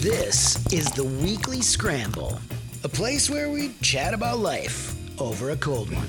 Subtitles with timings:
[0.00, 2.40] This is the Weekly Scramble,
[2.84, 6.08] a place where we chat about life over a cold one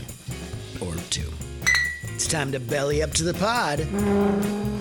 [0.79, 1.29] or two.
[2.15, 3.79] It's time to belly up to the pod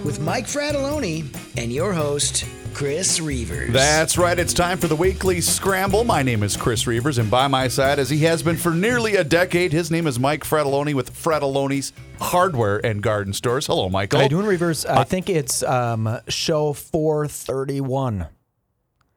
[0.04, 3.72] with Mike Fratelloni and your host, Chris Reavers.
[3.72, 4.38] That's right.
[4.38, 6.04] It's time for the weekly scramble.
[6.04, 9.16] My name is Chris Reavers, and by my side, as he has been for nearly
[9.16, 13.66] a decade, his name is Mike Fratelloni with Fratelloni's Hardware and Garden Stores.
[13.66, 14.20] Hello, Michael.
[14.20, 14.88] How you doing, Reavers?
[14.88, 18.28] I think it's um, show 431.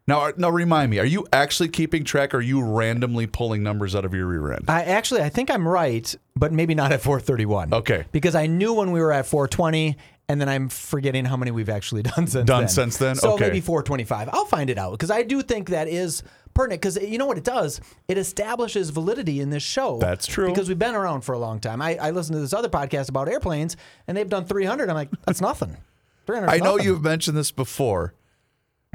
[0.06, 2.34] Now, now, remind me: Are you actually keeping track?
[2.34, 4.66] Or are you randomly pulling numbers out of your rear end?
[4.68, 7.74] I actually, I think I'm right, but maybe not at 431.
[7.74, 8.06] Okay.
[8.12, 9.96] Because I knew when we were at 420,
[10.28, 12.68] and then I'm forgetting how many we've actually done since Done then.
[12.70, 13.16] since then?
[13.16, 13.46] So Okay.
[13.46, 14.30] maybe 425.
[14.34, 16.22] I'll find it out because I do think that is
[16.54, 17.80] pertinent because you know what it does?
[18.10, 20.00] It establishes validity in this show.
[20.00, 20.48] That's true.
[20.50, 21.82] Because we've been around for a long time.
[21.82, 23.78] I, I listened to this other podcast about airplanes,
[24.10, 24.90] and they've done 300.
[24.90, 25.78] I'm like, that's nothing.
[26.28, 26.48] 300.
[26.50, 26.86] 's I know nothing.
[26.88, 28.14] you've mentioned this before,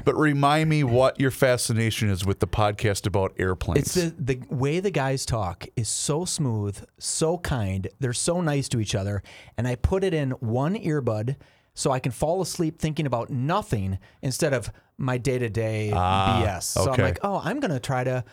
[0.05, 3.95] but remind me what your fascination is with the podcast about airplanes.
[3.97, 7.87] It's the the way the guys talk is so smooth, so kind.
[7.99, 9.23] They're so nice to each other,
[9.57, 11.35] and I put it in one earbud
[11.73, 16.43] so I can fall asleep thinking about nothing instead of my day to day ah,
[16.43, 16.63] BS.
[16.63, 17.01] So okay.
[17.03, 18.23] I'm like, oh, I'm gonna try to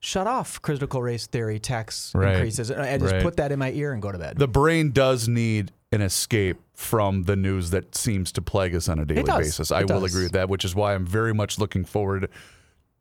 [0.00, 2.34] shut off critical race theory tax Right.
[2.34, 2.70] increases.
[2.70, 3.22] And I just Right.
[3.22, 4.36] put that in my ear and go to bed.
[4.38, 8.98] the brain does need an escape from the news that seems to plague us on
[8.98, 9.38] a daily does.
[9.46, 9.70] basis.
[9.70, 12.28] I It will agree with that, which is why I'm very much looking forward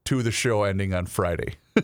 [0.06, 1.56] to the show ending on Friday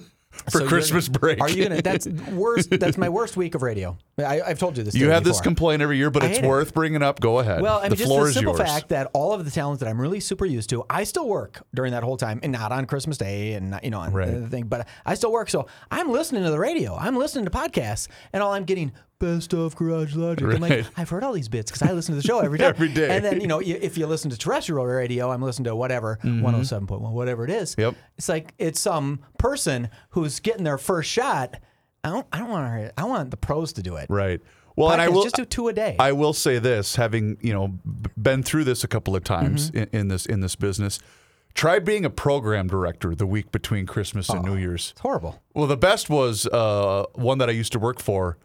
[0.51, 1.41] for So Christmas break.
[1.41, 1.81] Are you gonna?
[1.81, 2.69] That's worst.
[2.69, 3.97] That's my worst week of radio.
[4.19, 4.93] I, I've told you this.
[4.93, 6.47] you have this complaint every year, but I it's hate it.
[6.47, 7.19] worth bringing up.
[7.19, 7.61] Go ahead.
[7.63, 9.81] Well, I mean, the just floor the is simple fact that all of the talents
[9.81, 12.71] that I'm really super used to, I still work during that whole time, and not
[12.71, 14.29] on Christmas Day, and not, you know, on Right.
[14.31, 14.65] the thing.
[14.67, 18.43] But I still work, so I'm listening to the radio, I'm listening to podcasts, and
[18.43, 18.91] all I'm getting
[19.21, 20.45] best of Garage Logic.
[20.45, 22.65] I'm like, I've heard all these bits because I listen to the show every day.
[22.65, 23.15] Every day.
[23.15, 27.11] And then you know, if you listen to terrestrial radio, I'm listening to whatever 107.1,
[27.11, 27.71] whatever it is.
[27.71, 27.81] Mm-hmm.
[27.81, 27.95] Yep.
[28.17, 31.57] It's like it's some person who's getting their first shot.
[32.03, 32.25] I don't.
[32.33, 32.93] I don't want to.
[32.99, 34.07] I want the pros to do it.
[34.09, 34.41] right.
[34.77, 35.97] Well, and I will just do two a day.
[35.99, 37.77] I will say this, having you know
[38.19, 39.77] been through this a couple of times Mm-hmm.
[39.95, 40.99] in, in this in this business.
[41.53, 44.91] Try being a program director the week between Christmas and New Year's.
[44.91, 45.41] it's horrible.
[45.53, 48.37] Well, the best was uh, one that I used to work for.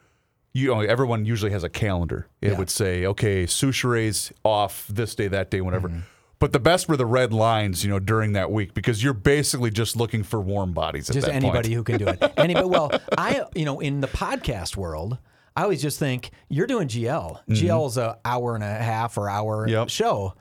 [0.57, 2.29] You know, everyone usually has a calendar.
[2.41, 2.59] It Yeah.
[2.59, 5.89] would say, okay, Soucheray's off this day, that day, whatever.
[5.89, 6.01] Mm-hmm.
[6.39, 9.71] But the best were the red lines, you know, during that week because you're basically
[9.71, 11.75] just looking for warm bodies at just anybody point.
[11.75, 12.33] who can do it.
[12.39, 12.67] Anybody.
[12.69, 15.19] Well, I you know in the podcast world,
[15.57, 17.41] I always just think you're doing GL.
[17.49, 19.73] GL is a hour and a half or hour Mm-hmm.
[19.73, 19.89] Yep.
[19.91, 20.35] show.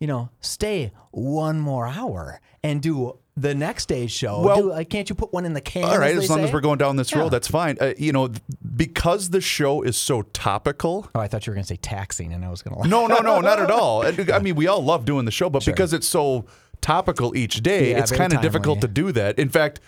[0.00, 4.40] You know, stay one more hour and do the next day's show.
[4.42, 5.84] Well- do, like, can't you put one in the can?
[5.84, 7.18] All right, as, as long as we're going down this Yeah.
[7.20, 7.76] road, that's fine.
[7.80, 8.30] Uh, you know,
[8.76, 11.10] because the show is so topical.
[11.14, 12.80] Oh, I thought you were going to say taxing, and I was going to.
[12.82, 12.88] Laugh.
[12.90, 14.04] No, no, no, not at all.
[14.06, 16.44] I mean, we all love doing the show, but because it's so
[16.80, 19.38] topical each day, Yeah, it's kind of difficult to do that.
[19.38, 19.80] In fact,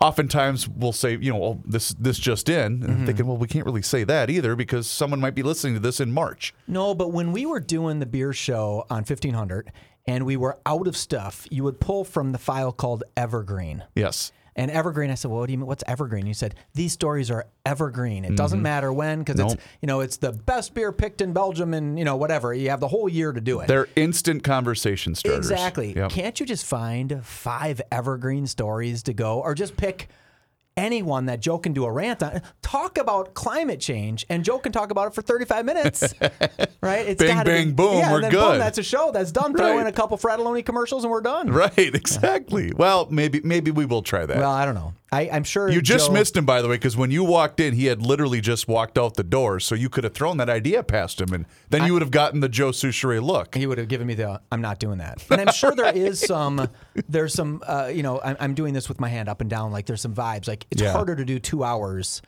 [0.00, 3.06] oftentimes we'll say, you know, oh, this this just in, and Mm-hmm.
[3.06, 6.00] thinking, well, we can't really say that either because someone might be listening to this
[6.00, 6.54] in March.
[6.66, 9.70] No, but when we were doing the beer show on 1500
[10.06, 13.84] and we were out of stuff, you would pull from the file called Evergreen.
[13.94, 14.32] Yes.
[14.56, 15.66] And evergreen, I said, well, what do you mean?
[15.66, 16.26] What's evergreen?
[16.26, 18.24] You said these stories are evergreen.
[18.24, 18.34] It mm-hmm.
[18.36, 21.98] doesn't matter when, because it's you know it's the best beer picked in Belgium, and
[21.98, 22.54] you know whatever.
[22.54, 23.66] You have the whole year to do it.
[23.66, 25.50] They're instant conversation starters.
[25.50, 25.96] exactly.
[25.96, 26.10] Yep.
[26.10, 30.08] Can't you just find five evergreen stories to go, or just pick
[30.76, 32.42] anyone that Joe can do a rant on?
[32.62, 36.14] Talk about climate change, and Joe can talk about it for 35 minutes.
[36.80, 37.06] right?
[37.06, 38.50] It's Bing, gotta be- bang, boom, Yeah, we're and then good.
[38.52, 39.10] Boom, that's a show.
[39.12, 39.54] That's done.
[39.54, 41.50] Throw in a couple Fratelloni commercials, and we're done.
[41.50, 42.72] Right, exactly.
[42.74, 44.36] Well, maybe maybe we will try that.
[44.36, 44.94] Well, I don't know.
[45.14, 47.60] I, I'm sure You just Joe- missed him, by the way, because when you walked
[47.60, 49.60] in, he had literally just walked out the door.
[49.60, 52.40] So you could have thrown that idea past him, and then you would have gotten
[52.40, 53.54] the Joe Soucheray look.
[53.54, 55.24] He would have given me the I'm not doing that.
[55.30, 56.68] And I'm sure there is some
[57.08, 59.72] there's some uh, you know I'm, I'm doing this with my hand up and down
[59.72, 60.92] like there's some vibes like it's Yeah.
[60.92, 62.20] harder to do two hours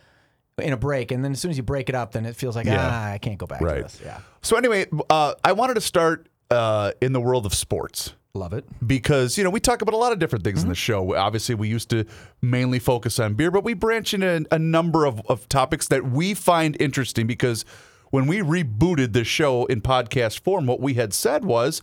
[0.59, 2.57] in a break and then as soon as you break it up then it feels
[2.57, 2.79] like Yeah.
[2.81, 4.01] ah I can't go back to this.
[4.05, 8.15] Yeah, So anyway, uh, I wanted to start uh, in the world of sports.
[8.37, 8.65] Love it.
[8.87, 11.17] because you know we talk about a lot of different things in the show.
[11.17, 12.05] Obviously, we used to
[12.43, 16.35] mainly focus on beer, but we branch into a number of, of topics that we
[16.35, 17.27] find interesting.
[17.27, 17.65] Because
[18.11, 21.83] when we rebooted the show in podcast form, what we had said was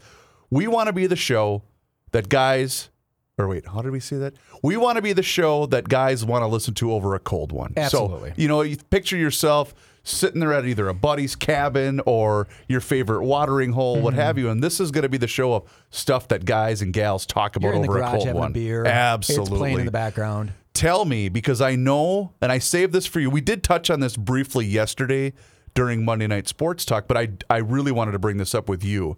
[0.50, 1.64] we want to be the show
[2.12, 2.90] that guys.
[3.38, 4.36] Or wait, how did we see that?
[4.62, 7.52] We want to be the show that guys want to listen to over a cold
[7.52, 7.74] one.
[7.76, 8.30] Absolutely.
[8.30, 12.80] So, you know, you picture yourself sitting there at either a buddy's cabin or your
[12.82, 14.22] favorite watering hole, what mm-hmm.
[14.22, 14.50] have you.
[14.50, 17.56] And this is going to be the show of stuff that guys and gals talk
[17.56, 18.52] about You're in the over a cold one.
[18.52, 18.86] a beer.
[18.86, 19.54] Absolutely.
[19.54, 20.54] It's playing in the background.
[20.74, 23.30] Tell me, because I know, and I saved this for you.
[23.30, 25.34] We did touch on this briefly yesterday
[25.74, 28.84] during Monday Night Sports Talk, but I, I really wanted to bring this up with
[28.84, 29.18] you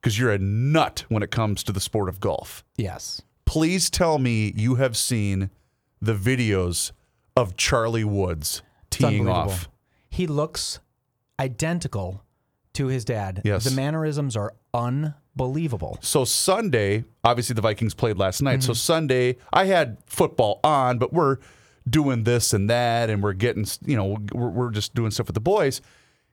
[0.00, 2.64] because you're a nut when it comes to the sport of golf.
[2.76, 3.22] Yes.
[3.44, 5.50] Please tell me you have seen
[6.00, 6.92] the videos
[7.36, 9.68] of Charlie Woods teeing off.
[10.08, 10.80] He looks
[11.38, 12.24] identical
[12.74, 13.42] to his dad.
[13.44, 13.64] Yes.
[13.64, 15.98] The mannerisms are unbelievable.
[16.00, 18.60] So Sunday, obviously the Vikings played last night.
[18.60, 18.66] Mm-hmm.
[18.66, 21.38] So Sunday, I had football on, but we're
[21.88, 25.34] doing this and that, and we're getting, you know, we're, we're just doing stuff with
[25.34, 25.80] the boys.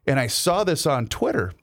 [0.06, 1.54] And I saw this on Twitter,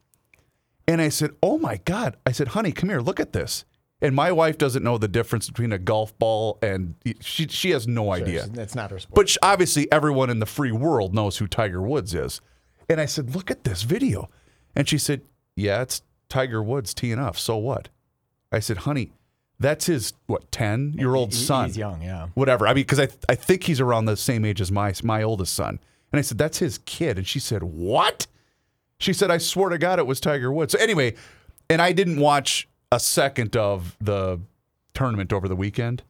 [0.87, 3.65] and I said, "Oh my god!" I said, "Honey, come here, look at this."
[4.07, 7.89] And my wife doesn't know the difference between a golf ball and she she has
[7.89, 8.47] no idea.
[8.47, 9.15] That's not her sport.
[9.17, 12.41] But sh- obviously, everyone in the free world knows who Tiger Woods is.
[12.89, 14.29] And I said, Look at this video.
[14.77, 15.23] And she said,
[15.57, 17.37] Yeah, it's Tiger Woods teeing off.
[17.37, 17.89] So what?
[18.53, 19.11] I said, Honey,
[19.59, 21.67] that's his, what, 10 year old He- son.
[21.67, 22.29] He's young, yeah.
[22.35, 22.69] Whatever.
[22.69, 25.53] I mean, because I, I think he's around the same age as my, my oldest
[25.53, 25.81] son.
[26.13, 27.19] And I said, That's his kid.
[27.19, 28.29] And she said, What?
[28.99, 30.75] She said, I swear to God it was Tiger Woods.
[30.75, 31.15] So anyway,
[31.69, 34.41] and I didn't watch a second of the
[34.95, 36.03] tournament over the weekend,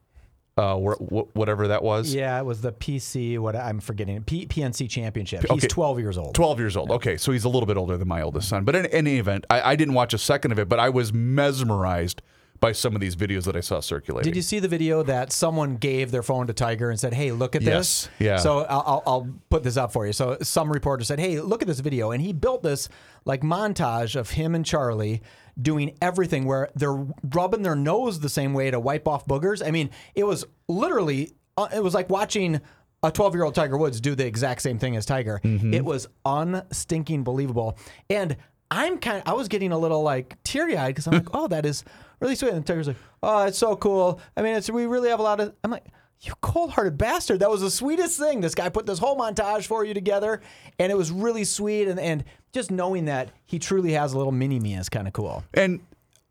[0.56, 2.14] uh, wh- wh- whatever that was.
[2.14, 3.38] Yeah, it was the PC.
[3.38, 4.22] What I'm forgetting.
[4.24, 5.40] P, PNC Championship.
[5.42, 5.66] He's Okay.
[5.68, 6.34] 12 years old.
[6.34, 6.90] 12 years old.
[6.90, 8.64] Okay, so he's a little bit older than my oldest son.
[8.64, 11.12] But in any event, I, I didn't watch a second of it, but I was
[11.12, 12.22] mesmerized
[12.58, 14.30] by some of these videos that I saw circulating.
[14.30, 17.30] Did you see the video that someone gave their phone to Tiger and said, "Hey,
[17.30, 18.08] look at this"?
[18.18, 18.36] Yes, yeah.
[18.38, 20.14] So I'll, I'll, I'll put this up for you.
[20.14, 22.88] So some reporter said, "Hey, look at this video," and he built this
[23.26, 25.20] like montage of him and Charlie
[25.60, 29.66] doing everything where they're rubbing their nose the same way to wipe off boogers.
[29.66, 32.60] I mean, it was literally, uh, it was like watching.
[33.02, 35.38] A 12 year old Tiger Woods do the exact same thing as Tiger.
[35.44, 35.74] Mm-hmm.
[35.74, 37.78] It was unstinking believable.
[38.10, 38.36] And
[38.70, 41.46] I'm kind of, I was getting a little like teary eyed because I'm like, oh,
[41.48, 41.84] that is
[42.20, 42.52] really sweet.
[42.52, 44.20] And Tiger's like, oh, it's so cool.
[44.36, 45.86] I mean, it's, we really have a lot of, I'm like,
[46.22, 47.40] you cold hearted bastard.
[47.40, 48.40] That was the sweetest thing.
[48.40, 50.40] This guy put this whole montage for you together
[50.78, 51.88] and it was really sweet.
[51.88, 52.24] And, and
[52.56, 55.44] just knowing that he truly has a little mini me is kind of cool.
[55.52, 55.80] And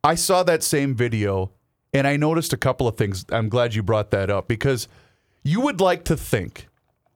[0.04, 1.52] I saw that same video
[1.94, 3.26] and I noticed a couple of things.
[3.32, 4.88] I'm glad you brought that up because
[5.44, 6.68] you would like to think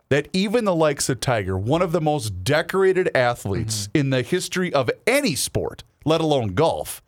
[0.10, 3.98] that even the likes of Tiger, one of the most decorated athletes Mm-hmm.
[3.98, 7.02] in the history of any sport, let alone golf,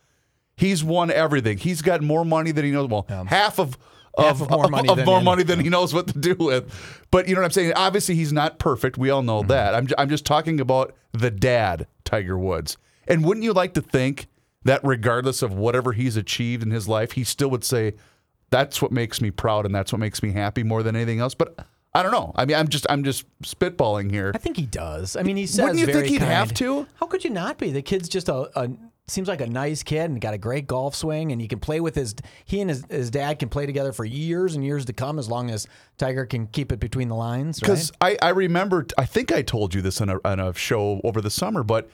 [0.58, 1.60] he's won everything.
[1.60, 2.90] He's got more money than he knows.
[2.90, 3.78] Well, half of
[4.18, 6.74] Half of more money of than more money than he knows what to do with.
[7.12, 7.74] But you know what I'm saying?
[7.76, 8.98] Obviously, he's not perfect.
[8.98, 9.28] We all Mm-hmm.
[9.28, 9.74] know that.
[9.76, 12.78] I'm, I'm just talking about the dad, Tiger Woods.
[13.08, 14.28] And wouldn't you like to think
[14.64, 17.94] that regardless of whatever he's achieved in his life, he still would say,
[18.50, 21.34] that's what makes me proud and that's what makes me happy more than anything else?
[21.34, 22.32] But I don't know.
[22.36, 24.32] I mean, I'm just I'm just spitballing here.
[24.36, 25.16] I think he does.
[25.16, 26.32] I mean, he says Wouldn't you think he'd kind.
[26.32, 26.86] have to?
[26.96, 27.72] How could you not be?
[27.72, 28.70] The kid's just a, a
[29.12, 31.80] seems like a nice kid and got a great golf swing, and he can play
[31.80, 32.16] with his.
[32.46, 35.30] He and his, his dad can play together for years and years to come, as
[35.30, 37.62] long as Tiger can keep it between the lines.
[37.62, 37.68] Right?
[37.68, 41.02] Because I, I remember, I think I told you this on a, on a show
[41.04, 41.90] over the summer, but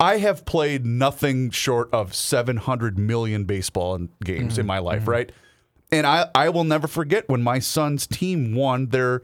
[0.00, 5.30] I have played nothing short of 700 million baseball games in my life, right?
[5.92, 9.22] And I, I will never forget when my son's team won their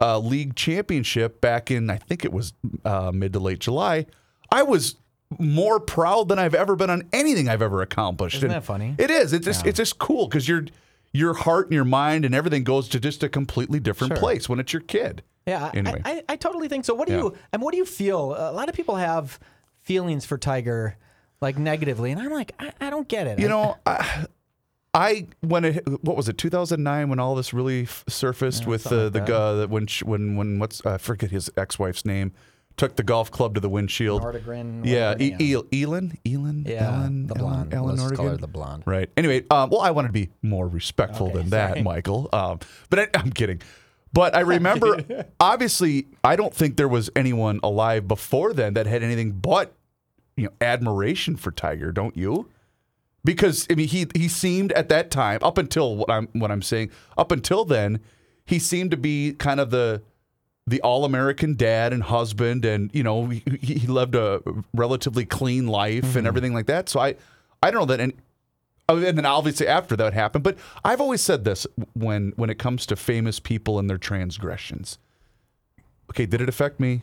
[0.00, 2.52] uh, league championship back in, I think it was
[2.84, 4.06] uh, mid to late July.
[4.50, 4.96] I was
[5.38, 8.36] more proud than I've ever been on anything I've ever accomplished.
[8.36, 8.94] Isn't And that funny?
[8.98, 9.32] It is.
[9.32, 10.64] It's just, it's just cool because your
[11.12, 14.18] your heart and your mind and everything goes to just a completely different Sure.
[14.18, 15.22] place when it's your kid.
[15.46, 16.02] Yeah, I- Anyway.
[16.04, 16.94] I, I, I totally think so.
[16.94, 17.18] What do Yeah.
[17.20, 18.34] you and what do you feel?
[18.34, 19.38] A lot of people have
[19.80, 20.96] feelings for Tiger,
[21.40, 23.38] like negatively, and I'm like, I, I don't get it.
[23.38, 24.26] You I- know, I,
[24.94, 29.04] I when it what was it 2009 when all this really f- surfaced with the
[29.10, 32.32] like the that when sh- when when what's I forget his ex wife's name
[32.78, 34.22] took the golf club to the windshield.
[34.84, 35.58] Yeah, e- yeah.
[35.70, 37.74] E- Elin, Elin, Yeah, Ellen, the blonde.
[37.74, 38.84] Ellen Let's call her the blonde.
[38.86, 39.10] Right.
[39.16, 41.82] Anyway, um, well, I wanted to be more respectful Okay, than that, sorry.
[41.82, 42.28] Michael.
[42.32, 43.60] Um, but I, I'm kidding.
[44.12, 45.04] But I remember,
[45.40, 49.74] obviously, I don't think there was anyone alive before then that had anything but
[50.36, 51.92] you know admiration for Tiger.
[51.92, 52.48] Don't you?
[53.24, 56.62] Because I mean, he he seemed at that time, up until what I'm what I'm
[56.62, 58.00] saying, up until then,
[58.46, 60.02] he seemed to be kind of the
[60.68, 64.40] the all American dad and husband, and you know he, he lived a
[64.74, 66.26] relatively clean life and mm-hmm.
[66.26, 66.88] everything like that.
[66.88, 67.16] So I
[67.62, 68.12] I don't know that.
[68.90, 72.58] Oh, and then obviously after that happened, but I've always said this when when it
[72.58, 74.98] comes to famous people and their transgressions.
[76.10, 77.02] Okay, did it affect me?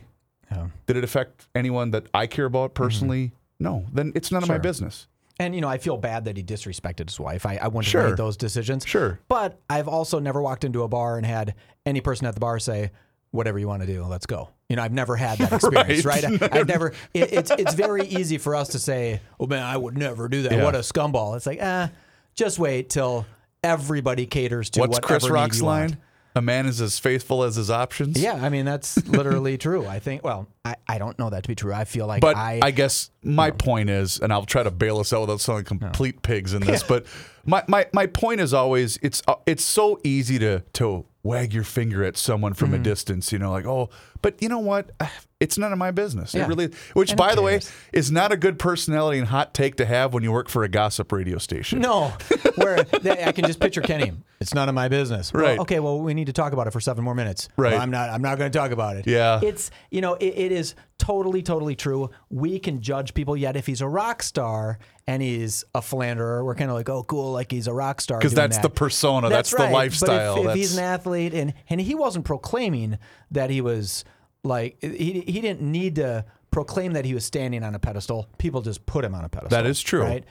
[0.50, 0.68] Yeah.
[0.86, 3.26] Did it affect anyone that I care about personally?
[3.26, 3.64] Mm-hmm.
[3.64, 3.86] No.
[3.92, 5.06] Then it's none of my business.
[5.38, 7.44] And you know, I feel bad that he disrespected his wife.
[7.44, 8.02] I, I wouldn't Sure.
[8.02, 8.86] have made those decisions.
[8.86, 9.20] Sure.
[9.28, 11.54] But I've also never walked into a bar and had
[11.84, 12.90] any person at the bar say,
[13.30, 16.22] "Whatever you want to do, let's go." You know, I've never had that experience, Right.
[16.22, 16.42] right?
[16.42, 16.92] I, I've never.
[17.14, 20.42] It, it's it's very easy for us to say, "Oh man, I would never do
[20.42, 20.64] that." Yeah.
[20.64, 21.36] What a scumball!
[21.36, 21.90] It's like, ah,
[22.34, 23.26] just wait till
[23.62, 25.90] everybody caters to What's Chris Rock's you want.
[25.90, 25.98] line?
[26.34, 28.20] A man is as faithful as his options.
[28.20, 29.86] Yeah, I mean that's literally true.
[29.86, 30.22] I think.
[30.22, 31.72] Well, I, I don't know that to be true.
[31.72, 34.98] I feel like But I, I, guess my point is, and I'll try to bail
[34.98, 37.06] us out without sounding complete pigs in this, but
[37.46, 41.64] my, my, my point is always it's uh, it's so easy to to wag your
[41.64, 42.80] finger at someone from Mm-hmm.
[42.80, 43.90] a distance, you know, like oh,
[44.22, 44.90] but you know what?
[45.38, 46.32] It's none of my business.
[46.32, 46.44] Yeah.
[46.44, 47.60] It really, which And by the way,
[47.92, 50.68] is not a good personality and hot take to have when you work for a
[50.68, 51.80] gossip radio station.
[51.80, 52.08] No,
[52.54, 54.12] where they, I can just picture Kenny.
[54.40, 55.34] It's none of my business.
[55.34, 55.58] Well, Right.
[55.58, 55.78] okay.
[55.78, 57.50] Well, we need to talk about it for seven more minutes.
[57.58, 57.72] Right.
[57.72, 58.08] Well, I'm not.
[58.08, 59.06] I'm not going to talk about it.
[59.06, 59.40] Yeah.
[59.42, 62.08] It's you know it, it is totally totally true.
[62.30, 63.36] We can judge people.
[63.36, 67.02] Yet if he's a rock star and he's a philanderer, we're kind of like, oh,
[67.04, 68.18] cool, like he's a rock star.
[68.18, 68.62] Because that's that.
[68.62, 69.72] the persona, that's the right.
[69.72, 72.98] lifestyle, But if, if he's an athlete and and he wasn't proclaiming
[73.30, 74.02] that he was
[74.46, 78.28] like he he didn't need to proclaim that he was standing on a pedestal.
[78.38, 79.50] People just put him on a pedestal.
[79.50, 80.02] That is true.
[80.02, 80.24] Right.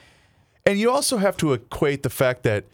[0.64, 2.64] And you also have to equate the fact that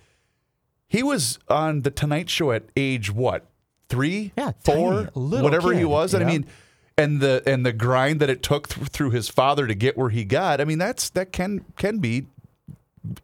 [0.88, 3.46] he was on the Tonight Show at age what?
[3.88, 4.32] Three?
[4.37, 5.11] Yeah, four?
[5.14, 6.14] tiny, whatever he was.
[6.14, 6.46] And I mean,
[6.96, 10.11] and the and the grind that it took th- through his father to get where
[10.11, 10.61] he got.
[10.61, 12.26] I mean, that's that can can be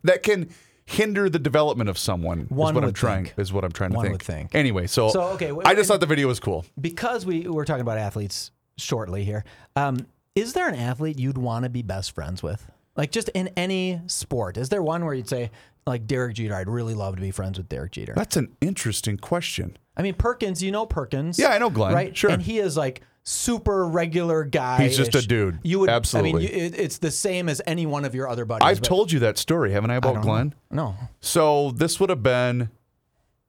[0.02, 0.50] that can
[0.88, 2.40] hinder the development of someone.
[2.40, 3.38] is One what I'm trying think.
[3.38, 4.12] is what I'm trying to One think.
[4.14, 4.54] would think.
[4.54, 6.64] Anyway, so, So, okay, I just thought the video was cool.
[6.80, 9.44] because we we're talking about athletes shortly here.
[9.76, 12.64] Um, is there an athlete you'd want to be best friends with?
[12.96, 15.50] Like just in any sport, is there one where you'd say
[15.86, 16.54] like Derek Jeter?
[16.54, 18.14] I'd really love to be friends with Derek Jeter.
[18.16, 19.76] That's an interesting question.
[19.98, 21.38] I mean Perkins, you know Perkins.
[21.38, 21.92] Yeah, I know Glenn.
[21.92, 22.30] Right, Sure.
[22.30, 24.84] And he is like super regular guy.
[24.84, 25.58] He's just a dude.
[25.62, 26.46] You would absolutely.
[26.46, 28.66] I mean, you, it, it's the same as any one of your other buddies.
[28.66, 30.54] I've told you that story, haven't I, I about don't Glenn?
[30.70, 30.84] know.
[30.90, 30.94] No.
[31.20, 32.70] So this would have been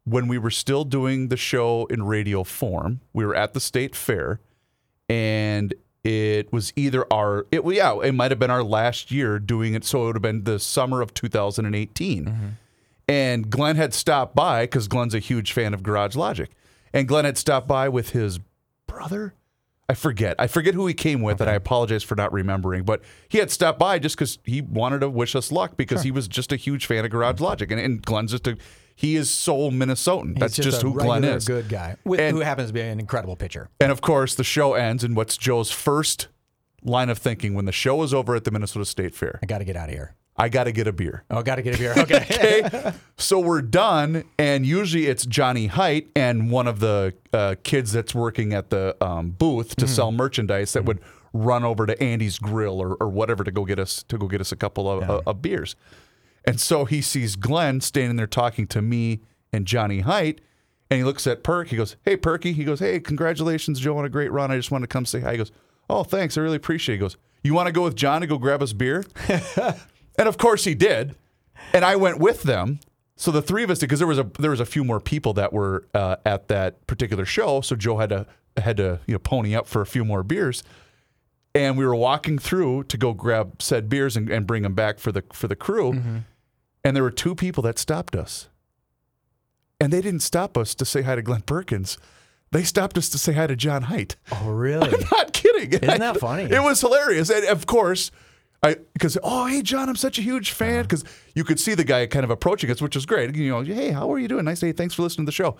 [0.06, 3.00] when we were still doing the show in radio form.
[3.13, 4.39] We were at the state fair,
[5.08, 9.74] and it was either our it yeah it might have been our last year doing
[9.75, 9.86] it.
[9.86, 12.25] So it would have been the summer of 2018.
[12.25, 12.48] Mm-hmm.
[13.10, 16.50] And Glenn had stopped by because Glenn's a huge fan of Garage Logic,
[16.94, 18.39] and Glenn had stopped by with his
[18.86, 19.34] brother.
[19.89, 20.36] I forget.
[20.38, 22.84] I forget who he came with, and I apologize for not remembering.
[22.84, 26.12] But he had stopped by just because he wanted to wish us luck because he
[26.12, 28.56] was just a huge fan of Garage Logic, and, and Glenn's just a
[28.96, 30.38] he is soul Minnesotan.
[30.38, 31.46] That's He's just, a who Glenn is.
[31.48, 33.70] Good guy, with, And- who happens to be an incredible pitcher.
[33.80, 36.28] And of course, the show ends, and what's Joe's first
[36.84, 39.39] line of thinking when the show is over at the Minnesota State Fair?
[39.42, 40.16] I got to get out of here.
[40.39, 41.25] I got to get a beer.
[41.29, 41.93] Oh, got to get a beer.
[41.98, 42.15] Okay.
[42.72, 42.93] okay.
[43.17, 48.15] So we're done, and usually it's Johnny Height and one of the uh, kids that's
[48.15, 51.01] working at the um, booth to sell merchandise that would
[51.34, 54.39] run over to Andy's Grill or, or whatever to go get us to go get
[54.39, 55.75] us a couple of, uh, of beers.
[56.46, 59.19] And so he sees Glenn standing there talking to me
[59.51, 60.39] and Johnny Height,
[60.89, 61.67] and he looks at Perk.
[61.67, 64.51] He goes, "Hey, Perky." He goes, "Hey, congratulations, Joe, on a great run.
[64.51, 65.51] I just wanted to come say hi." He goes,
[65.89, 66.38] "Oh, thanks.
[66.38, 66.98] I really appreciate." it.
[66.98, 69.03] He goes, "You want to go with John to go grab us beer?"
[70.19, 71.15] And of course he did.
[71.73, 72.79] And I went with them.
[73.15, 74.99] So the three of us did because there was a there was a few more
[74.99, 77.61] people that were uh, at that particular show.
[77.61, 78.25] So Joe had to
[78.57, 80.63] had to you know pony up for a few more beers.
[81.55, 84.99] And we were walking through to go grab said beers and, and bring them back
[84.99, 86.23] for the for the crew.
[86.83, 88.47] And there were two people that stopped us.
[89.81, 91.97] And they didn't stop us to say hi to Glenn Perkins.
[92.51, 94.15] They stopped us to say hi to John Height.
[94.31, 94.88] oh, really?
[94.93, 95.71] I'm not kidding.
[95.73, 96.43] Isn't that funny?
[96.43, 97.29] It was hilarious.
[97.29, 98.11] And of course,
[98.62, 101.84] I because oh hey John, I'm such a huge fan because you could see the
[101.86, 103.36] guy kind of approaching us, which was great.
[103.36, 104.46] You know, hey, how are you doing?
[104.46, 104.62] Nice.
[104.62, 105.56] Hey, thanks for listening to the show.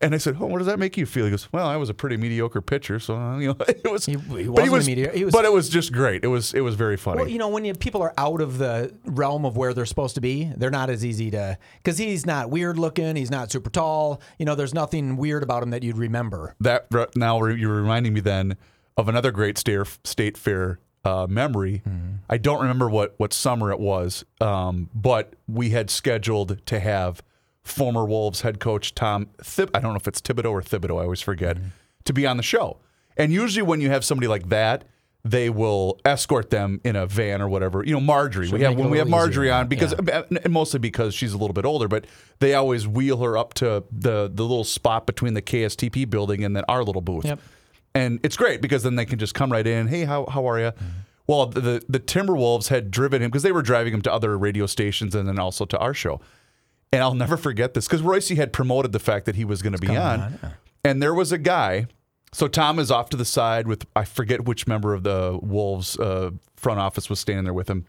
[0.00, 1.88] And I said, "Oh, what does that make you feel?" He goes, "Well, I was
[1.88, 4.86] a pretty mediocre pitcher, so uh, you know, it was." He- he but wasn't a
[4.86, 6.24] mediocre- he was- but it was just great.
[6.24, 7.18] It was it was very funny.
[7.20, 10.16] Well, you know, when you, people are out of the realm of where they're supposed
[10.16, 11.56] to be, they're not as easy to.
[11.76, 14.20] Because he's not weird looking, he's not super tall.
[14.40, 16.56] You know, there's nothing weird about him that you'd remember.
[16.58, 18.56] that now you're reminding me then
[18.96, 21.82] of another great state state fair uh, memory.
[22.28, 27.22] I don't remember what what summer it was, um, but we had scheduled to have
[27.62, 31.04] former Wolves head coach Tom Thib- I don't know if it's Thibodeau or Thibodeau, I
[31.04, 31.58] always forget,
[32.04, 32.78] to be on the show.
[33.16, 34.84] And usually when you have somebody like that,
[35.24, 37.84] they will escort them in a van or whatever.
[37.84, 38.46] You know, Marjorie.
[38.46, 39.54] Should we have when we have Marjorie easier.
[39.54, 42.06] on because and mostly because she's a little bit older, but
[42.40, 46.56] they always wheel her up to the the little spot between the KSTP building and
[46.56, 47.24] then our little booth.
[47.24, 47.40] Yep.
[47.94, 49.88] And it's great because then they can just come right in.
[49.88, 50.72] Hey, how how are you?
[51.26, 54.66] Well, the the, Timberwolves had driven him because they were driving him to other radio
[54.66, 56.20] stations and then also to our show.
[56.92, 59.72] And I'll never forget this because Royce had promoted the fact that he was going
[59.74, 60.38] to be on.
[60.84, 61.86] And there was a guy.
[62.34, 65.98] So Tom is off to the side with, I forget which member of the Wolves
[65.98, 67.86] uh, front office was standing there with him.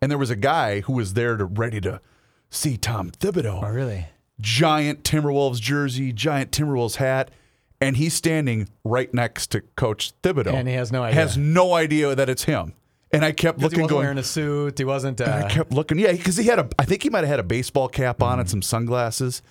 [0.00, 2.00] And there was a guy who was there to ready to
[2.48, 4.06] see Tom Thibodeau Oh, really?
[4.40, 7.30] giant Timberwolves jersey, giant Timberwolves hat,
[7.80, 10.52] and he's standing right next to Coach Thibodeau.
[10.54, 11.20] And he has no idea.
[11.20, 12.74] Has no idea that it's him.
[13.12, 14.04] And I kept Because he looking, wasn't going.
[14.04, 14.78] wearing a suit.
[14.78, 15.20] He wasn't.
[15.20, 16.68] and I Uh, kept looking, yeah, because he had a.
[16.78, 18.50] I think he might have had a baseball cap on and Mm-hmm.
[18.50, 19.42] some sunglasses.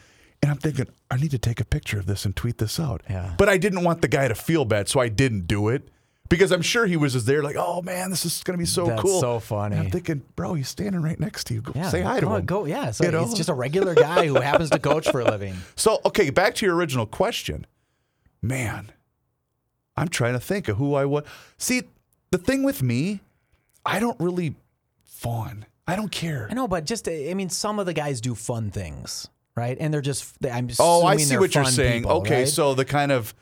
[0.42, 3.02] And I'm thinking, I need to take a picture of this and tweet this out.
[3.10, 3.34] Yeah.
[3.38, 5.90] But I didn't want the guy to feel bad, so I didn't do it.
[6.30, 8.86] Because I'm sure he was just there, like, oh man, this is gonna be so
[8.86, 9.20] That's cool.
[9.20, 9.76] so funny.
[9.76, 11.62] And I'm thinking, bro, he's standing right next to you.
[11.62, 12.46] Go yeah, say hi to him.
[12.46, 12.92] Go, yeah.
[12.92, 13.26] So You know?
[13.26, 15.56] he's just a regular guy who happens to coach for a living.
[15.76, 17.66] So, okay, back to your original question.
[18.42, 18.92] Man,
[19.98, 21.26] I'm trying to think of who I was.
[21.58, 21.84] See,
[22.32, 23.22] the thing with me,
[23.86, 24.56] I don't really
[25.04, 25.66] fawn.
[25.88, 26.48] I don't care.
[26.50, 29.76] I know, but just I mean, some of the guys do fun things, right?
[29.80, 30.34] And they're just.
[30.46, 30.68] I'm.
[30.68, 32.04] Just oh, I see what you're saying.
[32.04, 32.48] people, okay, right?
[32.48, 33.34] so the kind of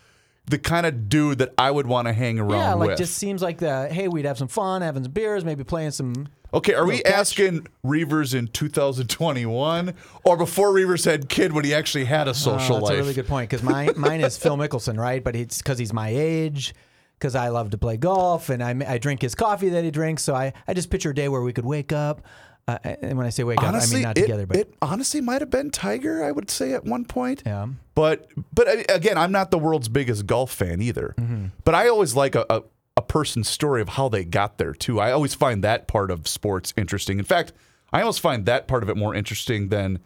[0.49, 2.97] the kind of dude that I would want to hang around yeah, like with.
[2.97, 6.29] just seems like the hey, we'd have some fun, having some beers, maybe playing some.
[6.53, 7.13] okay, are we catch.
[7.13, 12.77] asking Reavers in 2021 or before Reavers had kid when he actually had a social
[12.77, 12.93] Oh, that's life?
[12.93, 15.23] a really good point because mine mine is Phil Mickelson, right?
[15.23, 16.73] But it's because he's my age.
[17.19, 20.21] Because I love to play golf and I, I drink his coffee that he drinks,
[20.21, 22.21] so I, I just picture a day where we could wake up,
[22.67, 25.21] uh, and when I say wake up, I mean not it, together, but it honestly
[25.21, 26.23] might have been Tiger.
[26.23, 27.43] I would say at one point.
[27.45, 27.67] yeah.
[27.95, 31.15] But but I- again, I'm not the world's biggest golf fan either.
[31.17, 31.45] Mm-hmm.
[31.63, 32.63] But I always like a, a
[32.97, 34.99] a person's story of how they got there too.
[34.99, 37.19] I always find that part of sports interesting.
[37.19, 37.53] In fact,
[37.93, 39.99] I almost find that part of it more interesting than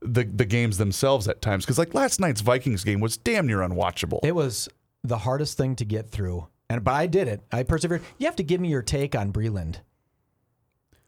[0.00, 1.64] the the games themselves at times.
[1.64, 4.20] Because like last night's Vikings game was damn near unwatchable.
[4.22, 4.68] It was
[5.02, 7.42] the hardest thing to get through, and but I did it.
[7.50, 8.02] I persevered.
[8.18, 9.80] You have to give me your take on Breeland.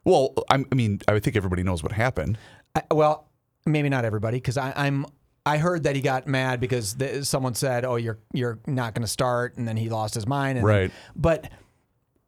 [0.06, 2.38] Well, I'm, I mean, I think everybody knows what happened.
[2.74, 3.28] I, well,
[3.66, 5.04] maybe not everybody, because I'm.
[5.44, 9.02] I heard that he got mad because the, someone said, "Oh, you're you're not going
[9.02, 10.58] to start," and then he lost his mind.
[10.58, 10.90] And Right.
[11.14, 11.48] but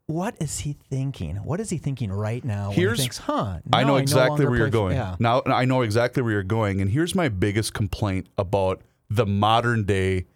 [0.05, 1.35] what is he thinking?
[1.37, 2.71] What is he thinking right now?
[2.71, 3.59] Here's- he thinks, "Huh?
[3.73, 4.95] I know no exactly longer where you're play for-" going.
[4.95, 5.15] Yeah.
[5.19, 9.83] Now I know exactly where you're going, and here's my biggest complaint about the modern
[9.85, 10.27] day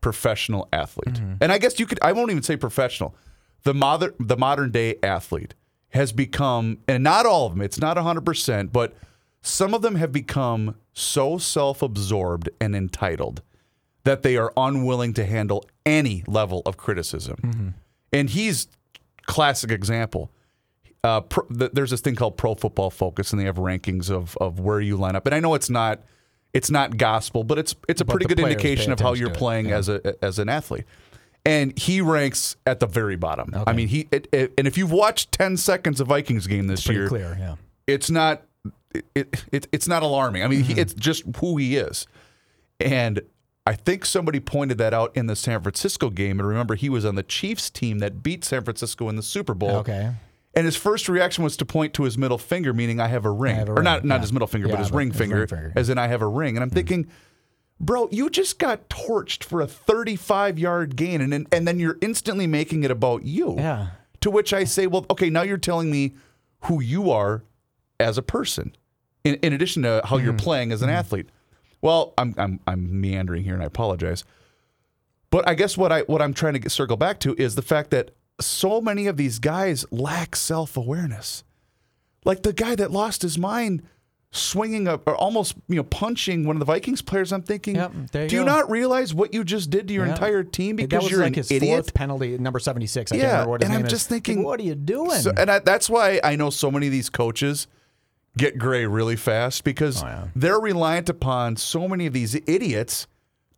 [0.00, 1.14] professional athlete.
[1.14, 1.34] Mm-hmm.
[1.40, 3.14] And I guess you could I won't even say professional.
[3.62, 5.54] The modern the modern day athlete
[5.94, 8.94] has become and not all of them, it's not 100%, but
[9.42, 13.42] some of them have become so self-absorbed and entitled
[14.04, 17.36] that they are unwilling to handle any level of criticism.
[17.42, 17.68] Mm-hmm.
[18.12, 18.68] And he's
[19.26, 20.30] classic example
[21.04, 24.36] uh, pro, th- there's this thing called Pro Football Focus, and they have rankings of
[24.38, 25.26] of where you line up.
[25.26, 26.00] And I know it's not
[26.54, 29.68] it's not gospel, but it's it's a But pretty good indication of how you're playing
[29.68, 29.76] yeah.
[29.76, 30.84] as a as an athlete.
[31.46, 33.52] And he ranks at the very bottom.
[33.66, 36.84] I mean, he it, it- and if you've watched 10 seconds of Vikings game this
[36.84, 37.36] Pretty year, clear.
[37.38, 37.56] Yeah.
[37.86, 38.42] it's not
[38.94, 40.42] it, it, it it's not alarming.
[40.42, 40.74] I mean, Mm-hmm.
[40.74, 42.06] he, it's just who he is.
[42.80, 43.20] And
[43.66, 46.38] I think somebody pointed that out in the San Francisco game.
[46.38, 49.54] And remember, he was on the Chiefs team that beat San Francisco in the Super
[49.54, 49.76] Bowl.
[49.76, 50.12] Okay.
[50.54, 53.30] And his first reaction was to point to his middle finger, meaning I have a
[53.30, 53.56] ring.
[53.56, 54.20] have a or ring, not not yeah.
[54.20, 55.72] his middle finger, Yeah, but his but ring his finger, ring finger.
[55.76, 56.56] as in I have a ring.
[56.56, 57.08] And I'm thinking,
[57.84, 61.98] bro, you just got torched for a 35 yard gain, and then- and then you're
[62.00, 63.54] instantly making it about you.
[63.56, 63.88] Yeah.
[64.20, 66.14] To which I say, well, okay, now you're telling me
[66.62, 67.42] who you are
[68.00, 68.74] as a person,
[69.22, 70.24] in, in addition to how Mm-hmm.
[70.24, 71.28] you're playing as an athlete.
[71.82, 74.24] Well, I'm, I'm I'm meandering here, and I apologize.
[75.30, 77.62] But I guess what I what I'm trying to get, circle back to is the
[77.62, 81.44] fact that so many of these guys lack self awareness.
[82.24, 83.82] Like the guy that lost his mind
[84.36, 87.32] swinging up or almost you know punching one of the Vikings players.
[87.32, 90.12] I'm thinking, Yep, you do you not realize what you just did to your Yeah.
[90.12, 91.76] entire team because you're like an his idiot?
[91.84, 93.12] fourth penalty, number seventy six.
[93.12, 93.90] I can't Yeah, remember what and I'm is.
[93.90, 95.20] just Like, thinking, what are you doing?
[95.20, 97.66] So, and I, that's why I know so many of these coaches
[98.36, 100.26] get gray really fast because Oh, yeah.
[100.34, 103.06] they're reliant upon so many of these idiots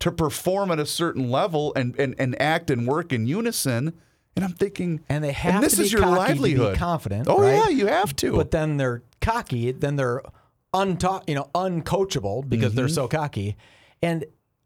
[0.00, 3.94] to perform at a certain level and, and, and act and work in unison.
[4.36, 6.40] And I'm thinking, And they have and this to be is your cocky to be
[6.40, 6.76] livelihood.
[6.76, 7.54] confident, Oh right?
[7.54, 8.36] yeah, you have to.
[8.36, 9.72] But then they're cocky.
[9.72, 10.20] Then they're
[10.80, 12.94] untaught, you know, uncoachable because they're Mm-hmm.
[12.94, 13.56] so cocky.
[14.02, 14.24] And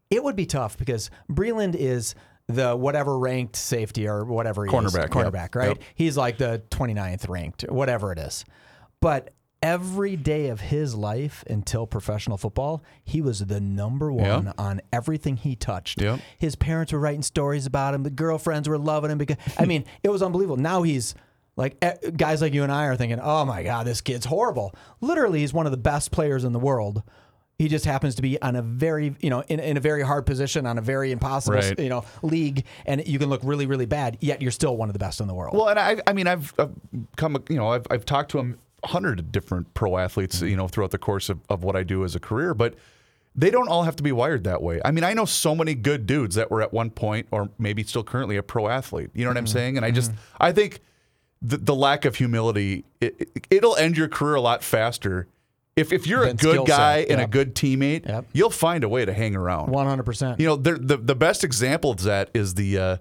[0.09, 2.15] it would be tough because Breeland is
[2.47, 4.73] the whatever ranked safety or whatever he is.
[4.73, 5.23] Cornerback, yeah.
[5.23, 5.67] cornerback, right?
[5.69, 5.77] Yep.
[5.95, 8.43] He's like the 29th ranked, whatever it is.
[8.99, 14.53] But every day of his life until professional football, he was the number one Yeah.
[14.57, 16.01] on everything he touched.
[16.01, 16.19] Yep.
[16.37, 18.03] His parents were writing stories about him.
[18.03, 20.57] The girlfriends were loving him because I mean, it was unbelievable.
[20.57, 21.15] Now he's
[21.55, 24.73] like eh, guys like you and I are thinking, "Oh my god, this kid's horrible."
[25.01, 27.03] Literally, he's one of the best players in the world.
[27.59, 30.25] He just happens to be on a very, you know, in, in a very hard
[30.25, 31.77] position on a very impossible, Right.
[31.79, 34.17] you know, league, and you can look really, really bad.
[34.19, 35.55] Yet you're still one of the best in the world.
[35.55, 36.71] Well, and I, I mean, I've, I've
[37.17, 40.89] come, you know, I've, I've talked to a hundred different pro athletes, you know, throughout
[40.89, 42.73] the course of, of what I do as a career, but
[43.35, 44.81] they don't all have to be wired that way.
[44.83, 47.83] I mean, I know so many good dudes that were at one point or maybe
[47.83, 49.11] still currently a pro athlete.
[49.13, 49.77] You know what I'm saying?
[49.77, 50.79] And I just, I think
[51.41, 53.29] the, the lack of humility, it,
[53.61, 55.27] will end your career a lot faster.
[55.75, 58.25] If, if you're a good guy set, and a good teammate, Yep.
[58.33, 59.71] you'll find a way to hang around.
[59.71, 60.39] One hundred percent.
[60.39, 62.97] You know, the the, the best example of that is the uh,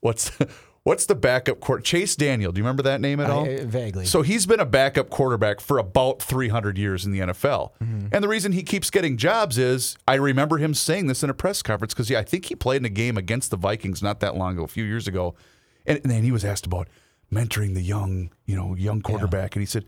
[0.00, 0.30] what's
[0.82, 2.52] what's the backup court Chase Daniel.
[2.52, 3.46] Do you remember that name at all?
[3.46, 4.04] I- vaguely.
[4.04, 7.72] So he's been a backup quarterback for about 300 years in the NFL.
[7.82, 8.08] Mm-hmm.
[8.12, 11.34] And the reason he keeps getting jobs is I remember him saying this in a
[11.34, 14.20] press conference because yeah, I think he played in a game against the Vikings not
[14.20, 15.34] that long ago, a few years ago.
[15.86, 16.88] And, and then he was asked about
[17.32, 19.54] mentoring the young, you know, young quarterback.
[19.56, 19.84] And he said,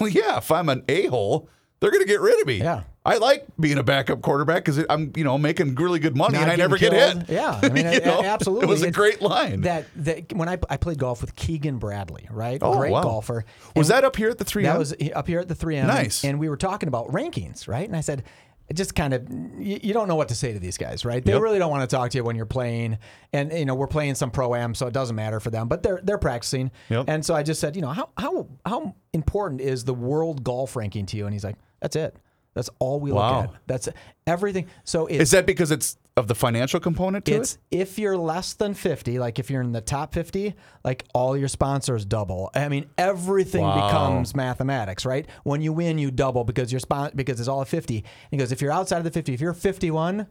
[0.00, 1.48] Well, yeah, if I'm an a hole,
[1.80, 2.58] they're going to get rid of me.
[2.58, 2.82] Yeah.
[3.06, 6.42] I like being a backup quarterback because I'm, you know, making really good money Not
[6.42, 7.30] and I never get hit.
[7.30, 8.66] Yeah, I mean, You know, absolutely.
[8.66, 9.62] It was a It's- great line.
[9.62, 12.58] That that when I I played golf with Keegan Bradley, right?
[12.60, 13.02] Oh, Great wow.
[13.02, 13.46] golfer.
[13.74, 15.86] was that up here at the 3 That was uh, up here at the 3M.
[15.86, 16.22] Nice.
[16.24, 17.86] And we were talking about rankings, right?
[17.88, 18.24] And I said,
[18.70, 19.28] it just kind of,
[19.58, 21.24] you, you don't know what to say to these guys, right?
[21.24, 21.42] They Yep.
[21.42, 22.98] really don't want to talk to you when you're playing.
[23.32, 25.82] And, you know, we're playing some pro am, so it doesn't matter for them, but
[25.82, 26.70] they're, they're practicing.
[26.88, 27.06] Yep.
[27.08, 30.76] And so I just said, you know, how, how, how important is the world golf
[30.76, 31.24] ranking to you?
[31.26, 32.14] And he's like, that's it.
[32.54, 33.40] That's all we Wow.
[33.40, 33.60] look at.
[33.66, 33.88] That's
[34.26, 34.66] everything.
[34.84, 37.78] So Is that because it's of the financial component to it's it?
[37.80, 40.54] if you're less than 50, like if you're in the top 50,
[40.84, 42.50] like all your sponsors double.
[42.54, 43.86] I mean, everything Wow.
[43.86, 45.26] becomes mathematics, right?
[45.42, 47.96] When you win, you double because you're spon- because it's all at 50.
[47.98, 50.26] And he goes, if you're outside of the 50, if you're 51,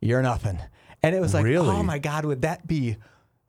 [0.00, 0.60] you're nothing.
[1.02, 1.68] And it was like, Really?
[1.68, 2.96] oh my God, would that be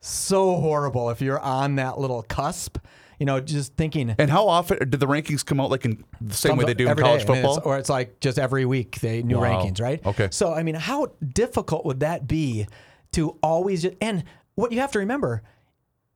[0.00, 2.78] so horrible if you're on that little cusp?
[3.18, 4.14] You know, just thinking.
[4.18, 6.88] And how often did the rankings come out like in the same way they do
[6.88, 7.72] in college day, and it's- football?
[7.72, 9.62] or it's like just every week they new Wow.
[9.62, 10.04] rankings, right?
[10.04, 10.28] Okay.
[10.30, 12.66] So I mean, how difficult would that be
[13.12, 13.82] to always?
[13.82, 14.24] Just, and
[14.56, 15.42] what you have to remember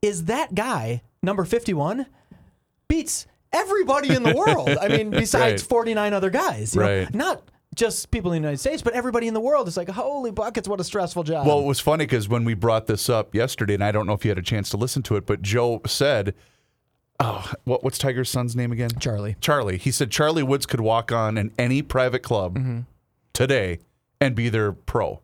[0.02, 2.06] is that guy number fifty-one
[2.88, 4.68] beats everybody in the world.
[4.80, 5.68] I mean, besides Right.
[5.68, 6.86] forty-nine other guys, you know?
[6.86, 7.14] Right.
[7.14, 7.42] Not
[7.74, 9.68] just people in the United States, but everybody in the world.
[9.68, 11.46] It's like holy buckets, what a stressful job.
[11.46, 14.14] Well, it was funny because when we brought this up yesterday, and I don't know
[14.14, 16.34] if you had a chance to listen to it, but Joe said,
[17.20, 19.36] "Oh, what, what's Tiger's son's name again?" Charlie.
[19.40, 19.78] Charlie.
[19.78, 22.80] He said Charlie Woods could walk on in any private club Mm-hmm.
[23.32, 23.78] today
[24.20, 25.20] and be their pro.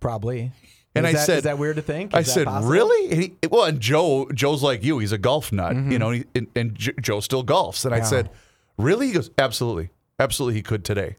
[0.00, 0.52] Probably.
[0.94, 2.14] And Is I that- said, is that weird to think?
[2.14, 2.70] I Is that said, possible?
[2.72, 3.10] really?
[3.10, 4.98] And he, well, and Joe, Joe's like you.
[5.00, 5.90] He's a golf nut, Mm-hmm.
[5.92, 6.10] you know.
[6.10, 7.84] he- And, and Joe still golfs.
[7.84, 8.30] And I said,
[8.78, 9.08] really?
[9.08, 10.54] He goes, absolutely, absolutely.
[10.54, 11.16] He could today.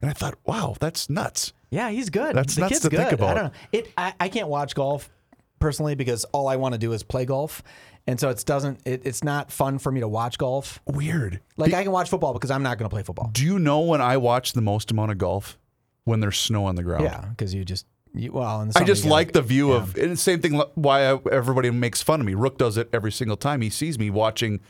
[0.00, 1.52] And I thought, wow, that's nuts.
[1.70, 2.34] Yeah, he's good.
[2.34, 2.96] That's the nuts kid's to good.
[3.00, 3.30] think about.
[3.30, 3.58] I don't know.
[3.72, 3.92] It.
[3.98, 5.10] I, I can't watch golf
[5.58, 7.62] personally because all I want to do is play golf,
[8.08, 8.80] and so it doesn't.
[8.86, 10.80] It, it's not fun for me to watch golf.
[10.86, 11.40] Weird.
[11.58, 13.28] Like I can watch football because I'm not going to play football.
[13.32, 15.58] Do you know when I watch the most amount of golf?
[16.04, 17.04] When there's snow on the ground.
[17.04, 18.66] Yeah, because you just you, well.
[18.74, 22.20] I just like the view of, and the same thing why I, everybody makes fun
[22.20, 22.32] of me.
[22.32, 24.60] Rook does it every single time he sees me watching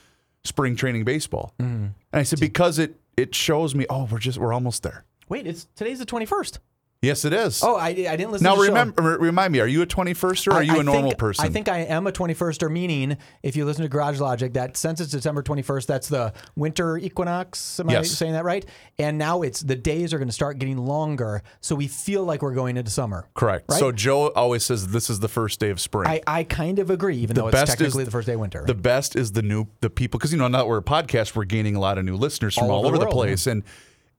[0.42, 1.54] spring training baseball.
[1.60, 1.84] Mm-hmm.
[1.84, 5.04] And I said, because it, it shows me, oh, we're just, we're almost there.
[5.28, 6.58] Wait, it's today's the 21st.
[7.00, 7.62] Yes, it is.
[7.62, 8.42] Oh, I, I didn't listen.
[8.44, 8.72] now to the show.
[8.72, 11.18] remember, re- remind me, are you a 21st or are I- you a normal think-
[11.18, 11.44] person?
[11.44, 15.00] I think I am a 21ster, meaning if you listen to Garage Logic, that since
[15.00, 17.78] it's December 21st, that's the winter equinox.
[17.78, 18.66] Am I saying that right?
[18.98, 22.42] And now it's the days are going to start getting longer, so we feel like
[22.42, 23.28] we're going into summer.
[23.34, 23.66] Correct.
[23.70, 23.78] Right?
[23.78, 26.08] So Joe always says this is the first day of spring.
[26.10, 28.40] I, I kind of agree, even though it's best is- technically the first day of
[28.40, 28.64] winter.
[28.66, 31.36] The best is the new the people because you know now that we're a podcast,
[31.36, 33.46] we're gaining a lot of new listeners from All all, over over the the, place,
[33.46, 33.62] and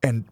[0.01, 0.23] and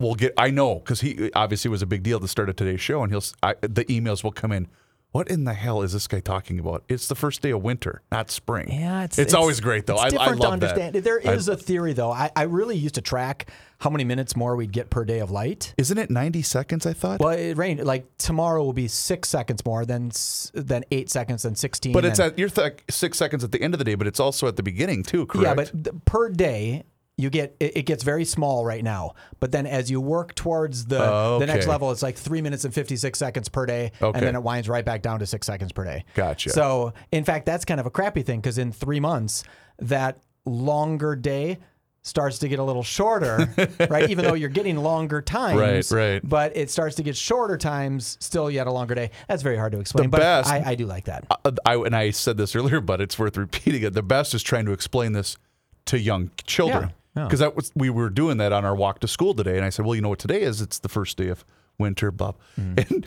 [0.00, 0.32] we'll get.
[0.36, 3.12] I know because he obviously was a big deal to start of today's show, and
[3.12, 4.68] he'll I the emails will come in.
[5.12, 6.82] What in the hell is this guy talking about?
[6.88, 8.68] It's the first day of winter, not spring.
[8.68, 9.94] yeah, it's, it's, always great though.
[9.94, 10.94] It's I, I different love to understand.
[10.96, 11.04] that.
[11.04, 12.10] There I- is a theory though.
[12.10, 15.30] I, I really used to track how many minutes more we'd get per day of
[15.30, 15.72] light.
[15.78, 16.84] Isn't it ninety seconds?
[16.84, 17.20] I thought.
[17.20, 20.10] Well, it rained like tomorrow will be six seconds more than
[20.52, 21.92] than eight seconds than sixteen.
[21.92, 24.08] but it's then- at you're th- six seconds at the end of the day, but
[24.08, 25.26] it's also at the beginning too.
[25.26, 25.44] Correct.
[25.46, 26.82] Yeah, but th- per day
[27.16, 29.14] you get it, it gets very small right now.
[29.40, 32.64] But then as you work towards the Oh, the next level, it's like three minutes
[32.64, 34.18] and fifty six seconds per day, Okay.
[34.18, 36.04] and then it winds right back down to six seconds per day.
[36.14, 36.50] Gotcha.
[36.50, 39.44] So in fact, that's kind of a crappy thing because in three months
[39.78, 41.58] that longer day
[42.02, 43.48] starts to get a little shorter,
[43.88, 44.10] right?
[44.10, 46.28] Even though you're getting longer times, Right, right.
[46.28, 49.10] But it starts to get shorter times, still yet a longer day.
[49.26, 50.10] That's very hard to explain.
[50.10, 51.24] but best- I, I do like that.
[51.30, 53.94] Uh, I, and I said this earlier, but it's worth repeating it.
[53.94, 55.38] The best is trying to explain this
[55.86, 56.84] to young children.
[56.88, 56.90] Yeah.
[57.14, 59.70] Because that was we were doing that on our walk to school today, and I
[59.70, 60.60] said, "Well, you know what today is?
[60.60, 61.44] It's the first day of
[61.78, 63.06] winter." Bob, and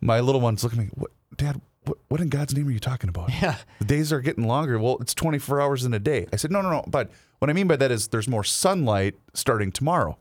[0.00, 1.60] my little one's looking at me, "What, Dad?
[1.86, 3.30] What, what in God's name are you talking about?
[3.42, 3.56] Yeah.
[3.78, 4.78] the days are getting longer.
[4.78, 7.52] Well, it's 24 hours in a day." I said, "No, no, no." But what I
[7.52, 10.18] mean by that is there's more sunlight starting tomorrow.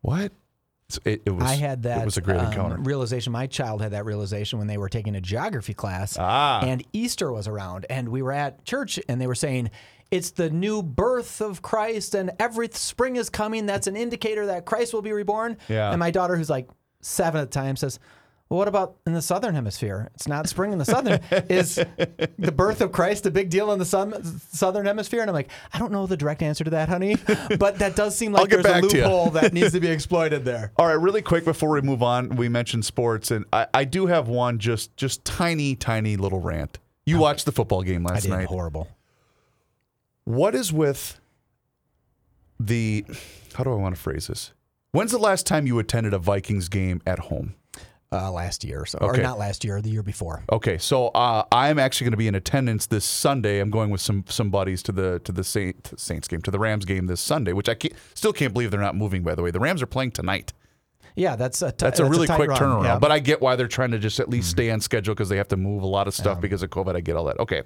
[0.00, 0.32] What?
[1.06, 1.44] It, it was.
[1.44, 2.02] I had that.
[2.02, 2.76] It was a great um, encounter.
[2.76, 3.32] realization.
[3.32, 6.60] My child had that realization when they were taking a geography class, Ah.
[6.62, 9.70] and Easter was around, and we were at church, and they were saying.
[10.12, 13.64] It's the new birth of Christ, and every spring is coming.
[13.64, 15.56] That's an indicator that Christ will be reborn.
[15.68, 15.90] Yeah.
[15.90, 16.68] And my daughter, who's like
[17.00, 17.98] seven at the time, says,
[18.50, 20.10] "Well, what about in the southern hemisphere?
[20.14, 21.20] It's not spring in the southern.
[21.48, 25.34] is the birth of Christ a big deal in the sun, southern hemisphere?" And I'm
[25.34, 27.16] like, "I don't know the direct answer to that, honey,
[27.58, 29.02] but that does seem like there's a back to you.
[29.04, 32.36] loophole that needs to be exploited there." All right, really quick before we move on,
[32.36, 36.80] we mentioned sports, and I, I do have one just just tiny, tiny little rant.
[37.06, 38.46] You watched the football game I last did night.
[38.46, 38.88] horrible.
[40.24, 41.20] What is with
[42.60, 43.04] the?
[43.54, 44.52] How do I want to phrase this?
[44.92, 47.54] When's the last time you attended a Vikings game at home?
[48.14, 49.20] uh, last year, so Okay.
[49.20, 50.44] or not last year, the year before.
[50.52, 53.58] Okay, so uh, I'm actually going to be in attendance this Sunday.
[53.58, 56.58] I'm going with some some buddies to the to the Saint, Saints game to the
[56.58, 59.22] Rams game this Sunday, which I can't, still can't believe they're not moving.
[59.22, 60.52] By the way, the Rams are playing tonight.
[61.16, 62.84] Yeah, that's a t- That's a really quick run, turnaround.
[62.84, 62.98] yeah.
[62.98, 65.38] But I get why they're trying to just at least stay on schedule because they
[65.38, 66.94] have to move a lot of stuff because of COVID.
[66.94, 67.40] I get all that.
[67.40, 67.62] Okay.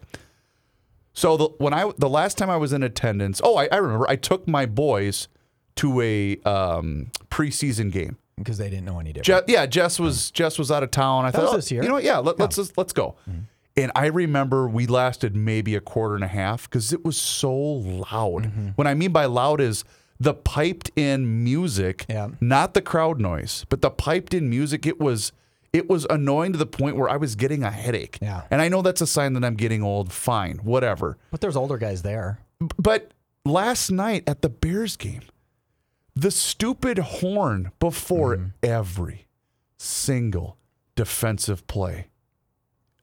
[1.16, 4.06] So the when I the last time I was in attendance, oh, I, I remember
[4.08, 5.28] I took my boys
[5.76, 8.18] to a um, preseason game.
[8.36, 9.46] because they didn't know any different.
[9.46, 10.32] Je- yeah, Jess was mm.
[10.34, 11.24] Jess was out of town.
[11.24, 11.82] I thought, was oh, this year.
[11.82, 12.04] you know, what?
[12.04, 12.62] yeah, let, let's oh.
[12.62, 13.16] just, let's go.
[13.28, 13.40] Mm-hmm.
[13.78, 17.52] And I remember we lasted maybe a quarter and a half because it was so
[17.52, 18.44] loud.
[18.44, 18.68] Mm-hmm.
[18.76, 19.84] What I mean by loud is
[20.20, 22.28] the piped in music, Yeah.
[22.40, 24.86] not the crowd noise, but the piped in music.
[24.86, 25.32] It was
[25.72, 28.18] it was annoying to the point where I was getting a headache.
[28.22, 28.42] Yeah.
[28.50, 30.12] And I know that's a sign that I'm getting old.
[30.12, 31.16] Fine, whatever.
[31.30, 32.38] But there's older guys there.
[32.78, 33.10] But
[33.44, 35.22] last night at the Bears game,
[36.14, 38.46] the stupid horn before Mm-hmm.
[38.62, 39.26] every
[39.78, 40.56] single
[40.94, 42.08] defensive play.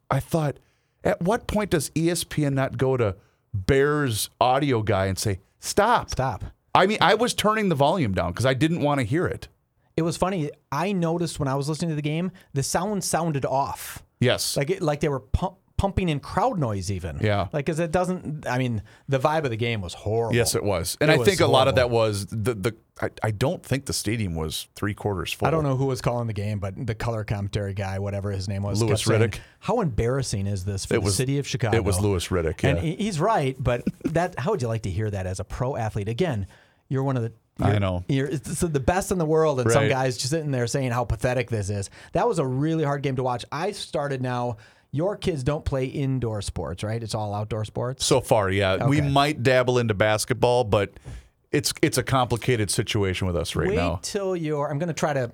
[0.09, 0.57] I thought,
[1.03, 3.15] at what point does ESPN not go to
[3.53, 6.09] Bears audio guy and say, stop?
[6.09, 6.43] Stop.
[6.73, 9.47] I mean, I was turning the volume down because I didn't want to hear it.
[9.95, 10.49] It was funny.
[10.71, 14.03] I noticed when I was listening to the game, the sound sounded off.
[14.19, 14.57] Yes.
[14.57, 17.19] Like it, like they were pump, pumping in crowd noise even.
[17.21, 17.47] Yeah.
[17.51, 20.35] Like cuz it doesn't I mean, the vibe of the game was horrible.
[20.35, 20.97] yes, it was.
[21.01, 23.61] And It I was think a lot of that was the, the I, I don't
[23.63, 25.47] think the stadium was three quarters full.
[25.47, 28.47] I don't know who was calling the game, but the color commentary guy, whatever his
[28.47, 29.39] name was, Louis kept saying, Riddick.
[29.59, 31.75] How embarrassing is this for It the was- city of Chicago?
[31.75, 32.63] It was Louis Riddick.
[32.63, 32.83] And yeah.
[32.95, 35.75] he- he's right, but that how would you like to hear that as a pro
[35.75, 36.07] athlete?
[36.07, 36.47] Again,
[36.87, 38.03] you're one of the I you're- know.
[38.07, 41.05] you're it's the best in the world, and some guys just sitting there saying how
[41.05, 41.89] pathetic this is.
[42.13, 43.45] That was a really hard game to watch.
[43.51, 44.57] I started now.
[44.95, 47.01] Your kids don't play indoor sports, right?
[47.01, 48.05] It's all outdoor sports.
[48.05, 48.85] So far, yeah.
[48.85, 50.91] We might dabble into basketball, but
[51.51, 53.99] it's it's a complicated situation with us right Wait now.
[54.03, 54.69] till you're.
[54.69, 55.31] I'm going to try to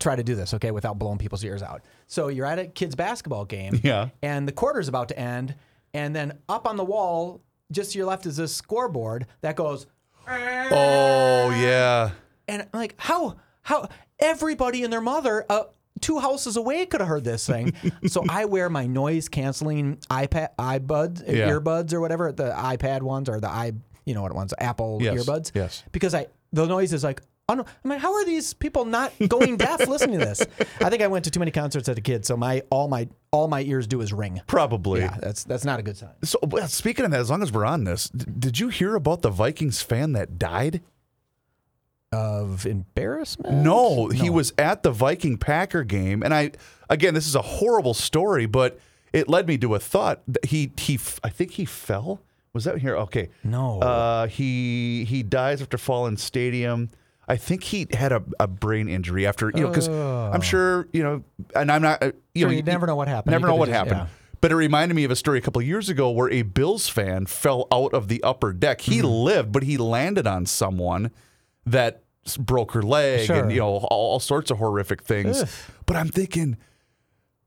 [0.00, 1.82] try to do this, okay, without blowing people's ears out.
[2.06, 4.08] So you're at a kids basketball game, Yeah.
[4.22, 5.54] and the quarter's about to end,
[5.92, 9.86] and then up on the wall, just to your left, is this scoreboard that goes.
[10.28, 12.10] Oh yeah.
[12.48, 15.64] And I'm like, how how everybody and their mother uh,
[16.00, 17.72] two houses away could have heard this thing.
[18.06, 21.48] so I wear my noise canceling iPad iBuds Yeah.
[21.50, 23.72] earbuds or whatever, the iPad ones or the i
[24.04, 25.52] you know what it ones, Apple Yes, earbuds.
[25.54, 25.84] yes.
[25.92, 27.22] Because I the noise is like!
[27.60, 30.42] I'm like, how are these people not going deaf listening to this?
[30.80, 33.08] I think I went to too many concerts as a kid, so my all my
[33.30, 34.40] all my ears do is ring.
[34.46, 35.00] Probably.
[35.00, 36.10] Yeah, that's that's not a good sign.
[36.24, 38.94] So well, speaking of that, as long as we're on this, d- did you hear
[38.94, 40.80] about the Vikings fan that died?
[42.14, 43.54] Of embarrassment?
[43.64, 46.50] No, he was at the Viking Packer game, and I
[46.90, 48.78] again, this is a horrible story, but
[49.14, 50.20] it led me to a thought.
[50.28, 52.20] that He he, f- I think he fell.
[52.52, 52.98] Was that here?
[52.98, 53.30] Okay.
[53.42, 53.80] No.
[53.80, 56.90] Uh, he he dies after falling stadium.
[57.28, 61.02] I think he had a, a brain injury after you know because I'm sure you
[61.02, 61.22] know,
[61.54, 63.32] and I'm not uh, you Sure, know you never know what happened.
[63.32, 63.96] Never know what just- happened.
[63.96, 64.06] yeah.
[64.40, 66.88] But it reminded me of a story a couple of years ago where a Bills
[66.88, 68.80] fan fell out of the upper deck.
[68.80, 69.06] He Mm-hmm.
[69.06, 71.12] lived, but he landed on someone
[71.64, 72.02] that
[72.40, 73.36] broke her leg Sure.
[73.36, 75.42] and you know all, all sorts of horrific things.
[75.42, 75.48] Ugh.
[75.86, 76.56] But I'm thinking,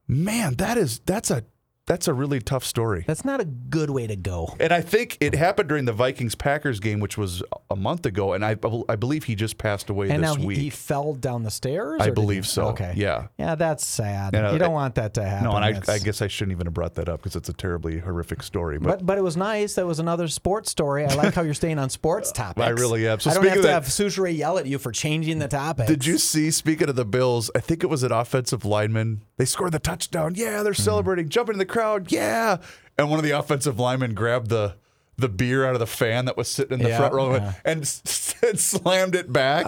[0.07, 1.43] man, that is that's a
[1.87, 3.03] that's a really tough story.
[3.05, 4.55] That's not a good way to go.
[4.59, 8.33] And I think it happened during the Vikings Packers game, which was a month ago,
[8.33, 8.55] and I
[8.89, 10.57] I believe he just passed away And this now he, week.
[10.57, 12.01] he fell down the stairs.
[12.01, 12.67] I believe he- so.
[12.69, 12.93] Okay.
[12.95, 13.27] Yeah.
[13.37, 14.33] Yeah, that's sad.
[14.33, 15.45] You know, you don't I- want that to happen.
[15.45, 17.53] no, and I, I guess I shouldn't even have brought that up because it's a
[17.53, 18.79] terribly horrific story.
[18.79, 19.75] But, But but it was nice.
[19.75, 21.05] That was another sports story.
[21.05, 22.65] I like how you're staying on sports topics.
[22.65, 23.19] I really am.
[23.19, 25.87] So I don't have to that- have Soucheray yell at you for changing the topic.
[25.87, 26.49] did you see?
[26.51, 29.21] Speaking of the Bills, I think it was an offensive lineman.
[29.37, 30.33] They scored the touchdown.
[30.35, 30.81] Yeah, they're Mm-hmm.
[30.83, 32.11] celebrating, jumping in the crowd.
[32.11, 32.57] Yeah,
[32.97, 34.75] and one of the offensive linemen grabbed the
[35.17, 37.53] the beer out of the fan that was sitting in the Yeah, front row yeah.
[37.63, 39.63] and, s- and slammed it back.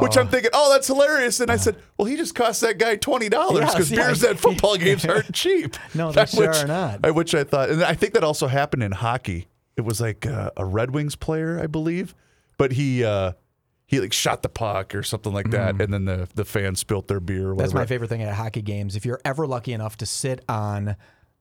[0.00, 1.40] Which I'm thinking, oh, that's hilarious.
[1.40, 3.96] And I said, well, he just cost that guy twenty dollars because yeah.
[4.06, 5.74] beers at football games aren't cheap.
[5.94, 7.00] No, they sure Which- are not.
[7.04, 9.48] I- Which I thought, and I think that also happened in hockey.
[9.76, 12.14] It was like uh, a Red Wings player, I believe,
[12.58, 13.04] but he.
[13.04, 13.32] Uh,
[13.88, 17.06] he like shot the puck or something like that, and then the the fans spilt
[17.06, 17.54] their beer.
[17.54, 17.58] Mm.
[17.58, 18.96] That's my favorite thing at hockey games.
[18.96, 20.96] If you're ever lucky enough to sit on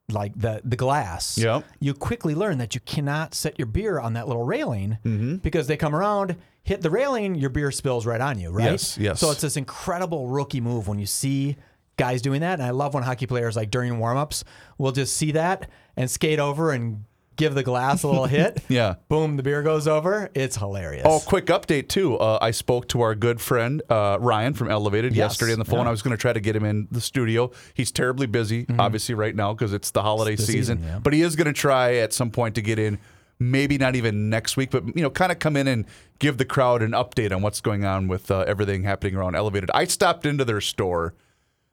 [0.09, 1.63] like the the glass, Yep.
[1.79, 5.35] you quickly learn that you cannot set your beer on that little railing Mm-hmm.
[5.37, 8.71] because they come around, hit the railing, your beer spills right on you, right?
[8.71, 9.19] Yes, yes.
[9.19, 11.57] So it's this incredible rookie move when you see
[11.97, 14.43] guys doing that, and I love when hockey players like during warmups
[14.77, 18.61] will just see that and skate over and give the glass a little hit.
[18.69, 18.95] Yeah.
[19.09, 20.29] Boom, the beer goes over.
[20.33, 21.03] It's hilarious.
[21.05, 22.17] Oh, quick update too.
[22.17, 25.31] Uh, I spoke to our good friend uh, Ryan from Elevated Yes.
[25.33, 25.81] yesterday on the phone.
[25.83, 25.87] Yeah.
[25.89, 27.51] I was going to try to get him in the studio.
[27.73, 30.77] He's terribly busy, obviously, right now because it's the holiday the season.
[30.79, 30.99] season, yeah.
[30.99, 32.97] But he is going to try at some point to get in.
[33.37, 35.85] Maybe not even next week, but you know, kind of come in and
[36.19, 39.69] give the crowd an update on what's going on with uh, everything happening around Elevated.
[39.73, 41.13] I stopped into their store,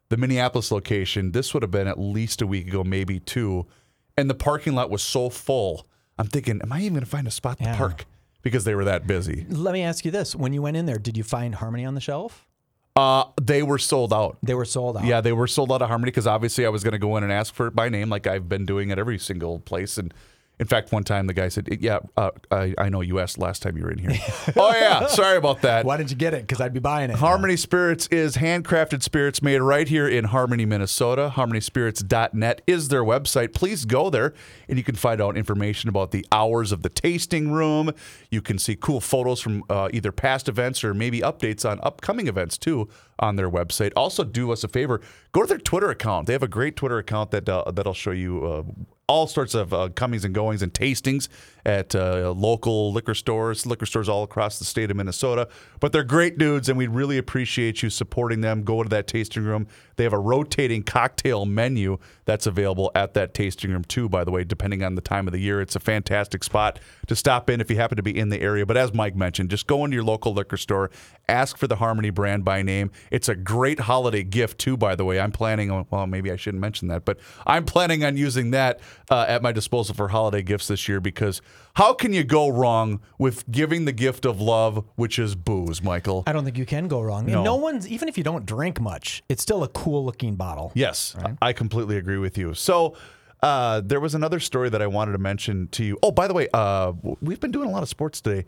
[0.09, 1.31] the Minneapolis location.
[1.31, 3.66] This would have been at least a week ago, maybe two,
[4.16, 5.87] and the parking lot was so full.
[6.18, 7.77] I'm thinking, am I even going to find a spot to Yeah.
[7.77, 8.07] park?
[8.42, 9.46] Because they were that busy.
[9.48, 11.94] Let me ask you this: When you went in there, did you find Harmony on
[11.94, 12.44] the shelf?
[12.94, 14.37] Uh, they were sold out.
[14.42, 15.05] They were sold out.
[15.05, 17.22] Yeah, they were sold out of Harmony because obviously I was going to go in
[17.22, 19.96] and ask for it by name, like I've been doing at every single place.
[19.96, 20.12] And
[20.61, 23.62] in fact, one time the guy said, "Yeah, uh, I, I know you asked last
[23.62, 24.12] time you were in here."
[24.57, 25.85] oh yeah, sorry about that.
[25.85, 26.43] Why didn't you get it?
[26.43, 27.17] Because I'd be buying it.
[27.17, 31.33] Harmony Spirits is handcrafted spirits made right here in Harmony, Minnesota.
[31.35, 33.55] HarmonySpirits.net is their website.
[33.55, 34.35] Please go there
[34.69, 37.91] and you can find out information about the hours of the tasting room.
[38.31, 42.29] You can see cool photos from uh, either past events or maybe updates on upcoming
[42.29, 42.88] events too
[43.19, 43.93] on their website.
[43.97, 45.01] Also, do us a favor
[45.33, 46.27] go to their Twitter account.
[46.27, 48.62] They have a great Twitter account that uh, that'll show you uh,
[49.09, 51.29] all sorts of uh, comings and goings and tastings
[51.65, 55.49] at uh, local liquor stores, liquor stores all across the state of Minnesota.
[55.81, 58.65] But they're great dudes, and we'd really appreciate you supporting them.
[58.65, 59.69] Go to that tasting room.
[59.97, 64.09] They have a rotating cocktail menu that's available at that tasting room too.
[64.09, 67.15] By the way, depending on the time of the year, it's a fantastic spot to
[67.15, 68.67] stop in if you happen to be in the area.
[68.67, 70.91] But as Mike mentioned, just go into your local liquor store,
[71.29, 72.91] ask for the Harmony brand by name.
[73.11, 74.77] It's a great holiday gift too.
[74.77, 75.87] By the way, I'm planning on.
[75.91, 79.53] Well, maybe I shouldn't mention that, but I'm planning on using that uh, at my
[79.53, 81.43] disposal for holiday gifts this year because
[81.75, 86.25] how can you go wrong with giving the gift of love, which is booze, Michael?
[86.27, 87.27] I don't think you can go wrong.
[87.27, 87.35] No.
[87.35, 90.73] And no one's even if you don't drink much, it's still a cool looking bottle.
[90.75, 92.55] Yes, I completely agree with you.
[92.55, 92.97] So.
[93.45, 95.99] Uh, there was another story that I wanted to mention to you.
[96.01, 98.47] Oh, by the way, uh, we've been doing a lot of sports today.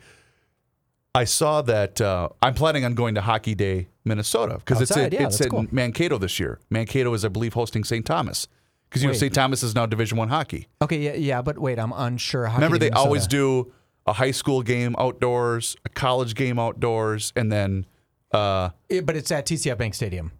[1.16, 5.12] I saw that uh, I'm planning on going to Hockey Day, Minnesota, because it's in,
[5.12, 5.66] yeah, it's in cool.
[5.72, 6.60] Mankato this year.
[6.70, 8.06] Mankato is, I believe, hosting St.
[8.06, 8.46] Thomas
[8.94, 9.18] because you know Wait.
[9.18, 9.34] St.
[9.34, 10.68] Thomas is now Division One hockey.
[10.80, 12.46] Okay, yeah, yeah, but wait, I'm unsure.
[12.46, 13.72] How Remember, they always do
[14.06, 17.86] a high school game outdoors, a college game outdoors, and then
[18.32, 20.30] uh, It- but it's at TCF Bank Stadium.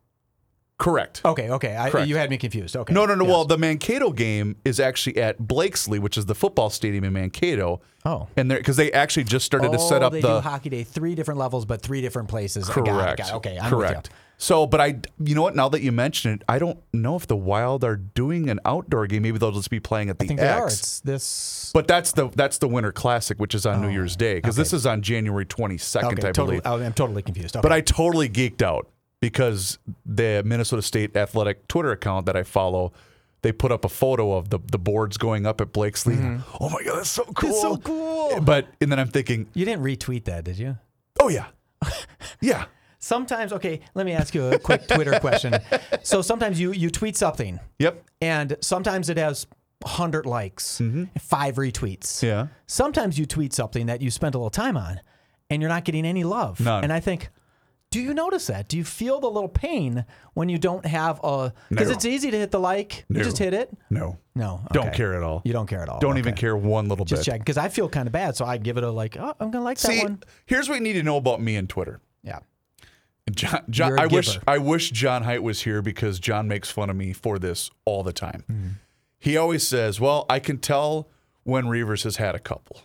[0.78, 1.20] correct.
[1.24, 2.08] Okay, okay, I, Correct.
[2.08, 2.76] you had me confused.
[2.76, 3.24] Okay, No, no, no.
[3.24, 3.30] yes.
[3.32, 7.80] Well, the Mankato game is actually at Blakeslee, which is the football stadium in Mankato.
[8.04, 8.28] Oh.
[8.36, 10.68] and there because they actually just started to set Oh, up they the do hockey
[10.68, 12.68] day, three different levels, but three different places.
[12.68, 13.18] Got it, correct.
[13.18, 13.34] got it.
[13.36, 13.96] Okay, I'm correct.
[13.96, 14.16] With you.
[14.37, 15.55] So, but I, you know what?
[15.55, 19.07] Now that you mention it, I don't know if the Wild are doing an outdoor
[19.07, 19.23] game.
[19.23, 20.47] Maybe they'll just be playing at the I think X.
[20.49, 20.66] they are.
[20.66, 21.70] It's this.
[21.73, 24.73] But that's the that's the Winter Classic, which is on New Year's Day, because this
[24.73, 26.61] is on January 22nd, Oh, Okay, I totally.
[26.61, 26.83] believe.
[26.87, 27.57] I'm totally confused.
[27.57, 27.62] Okay.
[27.62, 28.88] But I totally geeked out
[29.20, 32.92] because the Minnesota State Athletic Twitter account that I follow,
[33.42, 36.16] they put up a photo of the, the boards going up at Blakeslee.
[36.61, 37.51] Oh my god, that's so cool!
[37.51, 37.61] Mm-hmm.
[37.61, 38.40] so cool.
[38.40, 40.77] But and then I'm thinking, you didn't retweet that, did you?
[41.20, 41.47] oh yeah,
[42.40, 42.64] yeah,
[43.04, 43.80] Sometimes, okay.
[43.94, 45.54] Let me ask you a quick Twitter question.
[46.02, 49.46] So sometimes you you tweet something, yep, and sometimes it has
[49.82, 50.80] 100 likes,
[51.20, 52.06] five retweets.
[52.22, 52.26] Mm-hmm.
[52.26, 52.46] yeah.
[52.66, 55.00] Sometimes you tweet something that you spent a little time on,
[55.50, 56.60] and you're not getting any love.
[56.60, 56.82] None.
[56.84, 57.28] And I think.
[57.90, 58.66] Do you notice that?
[58.66, 61.52] Do you feel the little pain when you don't have a?
[61.68, 61.94] Because No.
[61.94, 63.04] it's easy to hit the like.
[63.08, 63.70] You just hit it.
[63.88, 65.42] No, No, don't care at all.
[65.44, 66.00] You don't care at all.
[66.00, 67.10] Don't even care one little bit.
[67.10, 67.30] Just bit.
[67.32, 69.16] check because I feel kind of bad, so I give it a like.
[69.16, 70.22] Oh, I'm gonna like See, that one.
[70.46, 72.00] here's what you need to know about me and Twitter.
[72.24, 72.40] Yeah.
[73.32, 74.38] John, John I wish.
[74.46, 78.02] I wish John Height was here because John makes fun of me for this all
[78.02, 78.44] the time.
[78.50, 78.68] Mm-hmm.
[79.18, 81.09] He always says, "Well, I can tell
[81.42, 82.82] when Reavers has had a couple."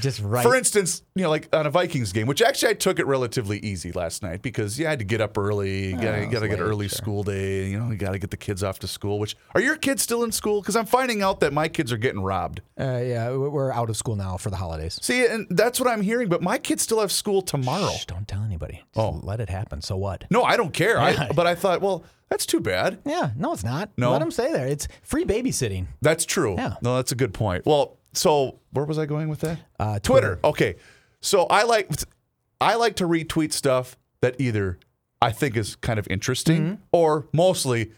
[0.00, 0.42] Just right.
[0.42, 3.58] For instance, you know, like on a Vikings game, which actually I took it relatively
[3.58, 6.60] easy last night because yeah, I had to get up early, you gotta, gotta get
[6.60, 6.96] early sure.
[6.96, 9.18] school day, you know, you gotta get the kids off to school.
[9.18, 10.60] Which are your kids still in school?
[10.60, 12.60] Because I'm finding out that my kids are getting robbed.
[12.78, 14.98] uh, yeah, we- we're out of school now for the holidays.
[15.02, 16.28] See, and that's what I'm hearing.
[16.28, 17.90] But my kids still have school tomorrow.
[17.92, 18.84] Shh, don't tell anybody.
[18.94, 19.20] Just Oh.
[19.24, 19.82] let it happen.
[19.82, 20.24] So what?
[20.30, 20.98] No, I don't care.
[21.00, 22.98] I, but I thought, well, that's too bad.
[23.04, 23.90] Yeah, no, it's not.
[23.96, 24.12] No?
[24.12, 24.66] Let them stay there.
[24.68, 25.86] It's free babysitting.
[26.00, 26.54] That's true.
[26.56, 26.74] Yeah.
[26.80, 27.66] No, that's a good point.
[27.66, 29.58] Well, so where was I going with that?
[29.78, 30.38] Uh, Twitter.
[30.44, 30.76] Okay.
[31.20, 31.90] So I like
[32.60, 34.78] I like to retweet stuff that either
[35.22, 36.74] I think is kind of interesting Mm-hmm.
[36.92, 37.92] or mostly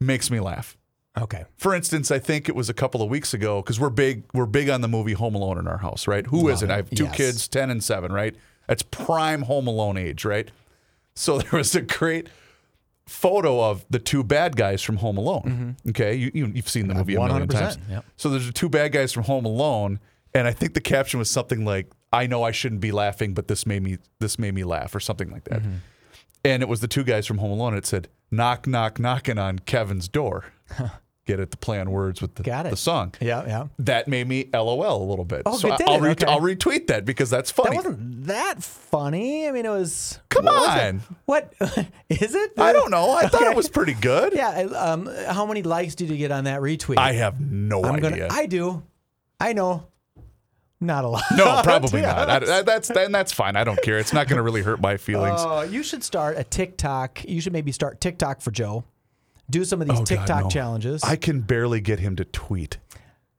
[0.00, 0.76] makes me laugh.
[1.16, 1.44] Okay.
[1.56, 4.46] For instance, I think it was a couple of weeks ago because we're big we're
[4.46, 6.26] big on the movie Home Alone in our house, right?
[6.26, 6.70] Who Love not it.
[6.70, 7.16] I have two Yes.
[7.16, 8.34] kids, ten and seven, right?
[8.66, 10.50] That's prime Home Alone age, right?
[11.14, 12.28] So there was a great
[13.06, 15.76] photo of the two bad guys from Home Alone.
[15.90, 17.78] Okay, you, you you've seen the movie a million 100%, times.
[17.90, 18.04] yep.
[18.16, 20.00] So there's the two bad guys from Home Alone,
[20.34, 23.48] and I think the caption was something like, "I know I shouldn't be laughing, but
[23.48, 25.60] this made me this made me laugh," or something like that.
[25.60, 25.74] Mm-hmm.
[26.46, 27.74] And it was the two guys from Home Alone.
[27.74, 30.46] It said, "Knock, knock, knocking on Kevin's door."
[31.26, 31.50] Get it?
[31.50, 32.70] The play on words with the, Got it.
[32.70, 33.14] the song.
[33.18, 33.66] Yeah, yeah.
[33.78, 35.42] That made me LOL a little bit.
[35.46, 35.80] Oh, so it?
[35.86, 36.26] I'll, re- Okay.
[36.26, 37.70] I'll retweet that because that's funny.
[37.70, 39.48] That wasn't that funny.
[39.48, 40.18] I mean, it was.
[40.28, 41.00] Come what was on.
[41.24, 41.54] What
[42.10, 42.52] is it?
[42.58, 43.10] I don't know.
[43.12, 43.50] I thought Okay.
[43.50, 44.34] it was pretty good.
[44.34, 44.50] Yeah.
[44.76, 45.06] Um.
[45.28, 46.98] How many likes did you get on that retweet?
[46.98, 48.10] I have no I'm idea.
[48.10, 48.28] gonna.
[48.30, 48.82] I do.
[49.40, 49.86] I know.
[50.80, 51.22] Not a lot.
[51.34, 52.28] no, probably To not.
[52.44, 52.58] I.
[52.58, 53.56] I- that's then that's fine.
[53.56, 53.98] I don't care.
[53.98, 55.40] It's not going to really hurt my feelings.
[55.42, 57.24] Oh, you should start a TikTok.
[57.24, 58.84] You should maybe start TikTok for Joe.
[59.50, 60.48] Do some of these Oh, God, TikTok no.
[60.50, 61.02] challenges.
[61.04, 62.78] I can barely get him to tweet.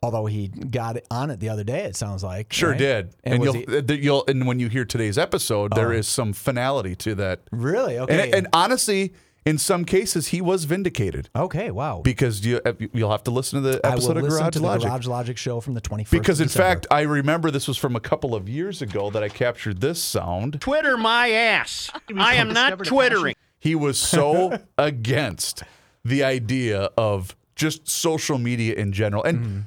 [0.03, 2.53] Although he got it on it the other day, it sounds like.
[2.53, 2.77] Sure right?
[2.77, 3.13] did.
[3.23, 5.91] And, And, was you'll, he, uh, th- you'll and when you hear today's episode, there
[5.91, 7.41] is some finality to that.
[7.51, 8.25] really okay.
[8.25, 9.13] And, and honestly,
[9.45, 12.01] in some cases, he was vindicated okay, wow.
[12.03, 14.53] because you uh, you'll have to listen to the I will episode of listen Garage
[14.53, 14.81] to Logic.
[14.83, 16.09] the Garage Logic show from the 21st.
[16.11, 16.67] because in December.
[16.67, 19.99] fact, I remember this was from a couple of years ago that I captured this
[20.01, 20.61] sound.
[20.61, 21.89] Twitter my ass.
[22.15, 23.33] I am not twittering.
[23.59, 25.63] He was so against
[26.05, 29.23] the idea of just social media in general.
[29.23, 29.59] And Mm-hmm.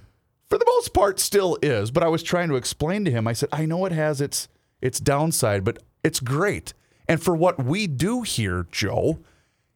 [0.49, 3.27] for the most part still is, but I was trying to explain to him.
[3.29, 4.49] I said, "I know it has its
[4.81, 6.73] its downside, but it's great.
[7.09, 9.19] And for what we do here, Joe,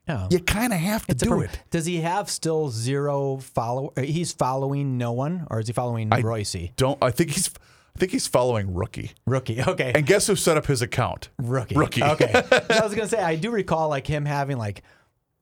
[0.07, 0.29] Yeah.
[0.31, 3.93] you kind of have to It's do per- it." Does he have still zero follow?
[3.97, 6.55] uh, He's following no one, or is he following Royce?
[6.77, 7.51] Don't I think he's
[7.95, 9.11] I think he's following Rookie.
[9.27, 9.61] Rookie.
[9.63, 9.93] Okay.
[9.95, 11.29] And guess who set up his account?
[11.39, 11.75] Rookie.
[11.75, 12.03] Rookie.
[12.03, 12.33] Okay.
[12.71, 14.83] I was gonna say I do recall like him having like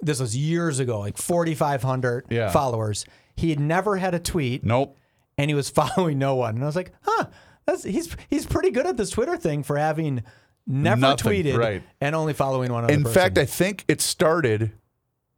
[0.03, 2.51] this was years ago, like forty five hundred Yeah.
[2.51, 3.05] followers.
[3.37, 4.97] He had never had a tweet, Nope.
[5.39, 6.55] and he was following no one.
[6.57, 7.27] And I was like, huh,
[7.67, 10.23] that's he's he's pretty good at this Twitter thing for having
[10.67, 11.83] never Nothing, tweeted right.
[12.01, 13.15] and only following one other In person.
[13.15, 14.73] fact, I think it started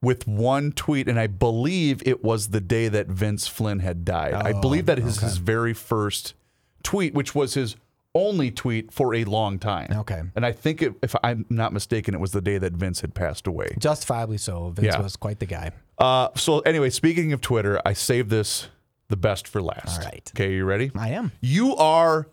[0.00, 4.34] with one tweet, and I believe it was the day that Vince Flynn had died.
[4.34, 6.34] I oh, believe that is his very first
[6.82, 7.76] tweet, which was his
[8.14, 9.90] only tweet for a long time.
[9.90, 10.22] Okay.
[10.36, 13.14] And I think, it, if I'm not mistaken, it was the day that Vince had
[13.14, 13.74] passed away.
[13.78, 14.70] justifiably so.
[14.70, 15.00] Vince Yeah.
[15.00, 15.70] was quite the guy.
[15.98, 18.68] Uh, so, anyway, speaking of Twitter, I saved this
[19.08, 20.00] the best for last.
[20.00, 20.30] All right.
[20.34, 20.90] Okay, you ready?
[20.94, 21.32] I am.
[21.40, 22.28] You are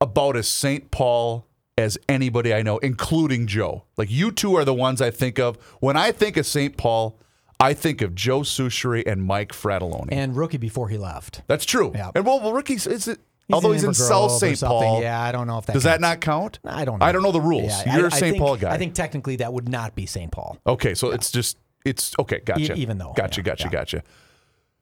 [0.00, 0.90] about as St.
[0.90, 3.84] Paul as anybody I know, including Joe.
[3.96, 5.56] Like you two are the ones I think of.
[5.80, 6.76] When I think of St.
[6.76, 7.18] Paul,
[7.58, 10.08] I think of Joe Soucheray and Mike Fratelloni.
[10.12, 11.42] And rookie before he left.
[11.46, 11.92] That's true.
[11.94, 12.10] Yeah.
[12.14, 13.20] And well, well is it
[13.50, 14.60] He's although in he's in South St.
[14.60, 15.02] Paul.
[15.02, 16.02] Yeah, I don't know if that Does that counts.
[16.02, 16.58] not count?
[16.64, 17.04] I don't know.
[17.06, 17.64] I don't know the rules.
[17.84, 18.38] Yeah, You're I- a St.
[18.38, 18.70] Paul guy.
[18.72, 20.30] I think technically that would not be St.
[20.30, 20.58] Paul.
[20.66, 22.40] Okay, so it's just it's okay.
[22.44, 22.74] Gotcha.
[22.74, 23.70] E- even though, gotcha, yeah, gotcha, yeah.
[23.70, 24.02] gotcha.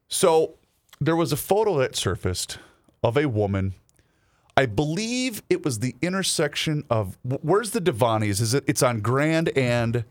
[0.08, 0.54] So
[1.00, 2.58] there was a photo that surfaced
[3.02, 3.74] of a woman.
[4.56, 8.40] I believe it was the intersection of where's the Davanni's?
[8.40, 8.64] Is it?
[8.66, 10.04] It's on Grand and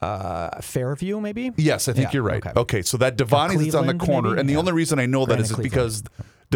[0.00, 1.52] Uh, Fairview, maybe?
[1.56, 2.44] yes, I think Yeah, you're right.
[2.44, 2.60] okay.
[2.60, 4.40] Okay, so that Davanni's is on the corner, maybe?
[4.40, 4.58] and the Yeah.
[4.58, 6.02] only reason I know that is because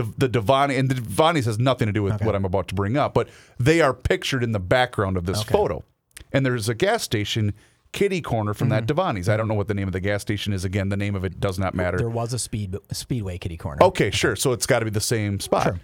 [0.02, 2.96] the Davanni and the Davanni's has nothing to do with what I'm about to bring
[2.96, 3.28] up, but
[3.58, 5.84] they are pictured in the background of this photo,
[6.32, 7.54] and there's a gas station.
[7.90, 8.86] Kitty corner from Mm-hmm.
[8.86, 9.30] that Davanni's.
[9.30, 10.62] I don't know what the name of the gas station is.
[10.62, 11.96] Again, the name of it does not matter.
[11.96, 13.82] There was a speed speedway kitty corner.
[13.82, 14.36] Okay, sure.
[14.36, 15.76] So it's got to be the same spot.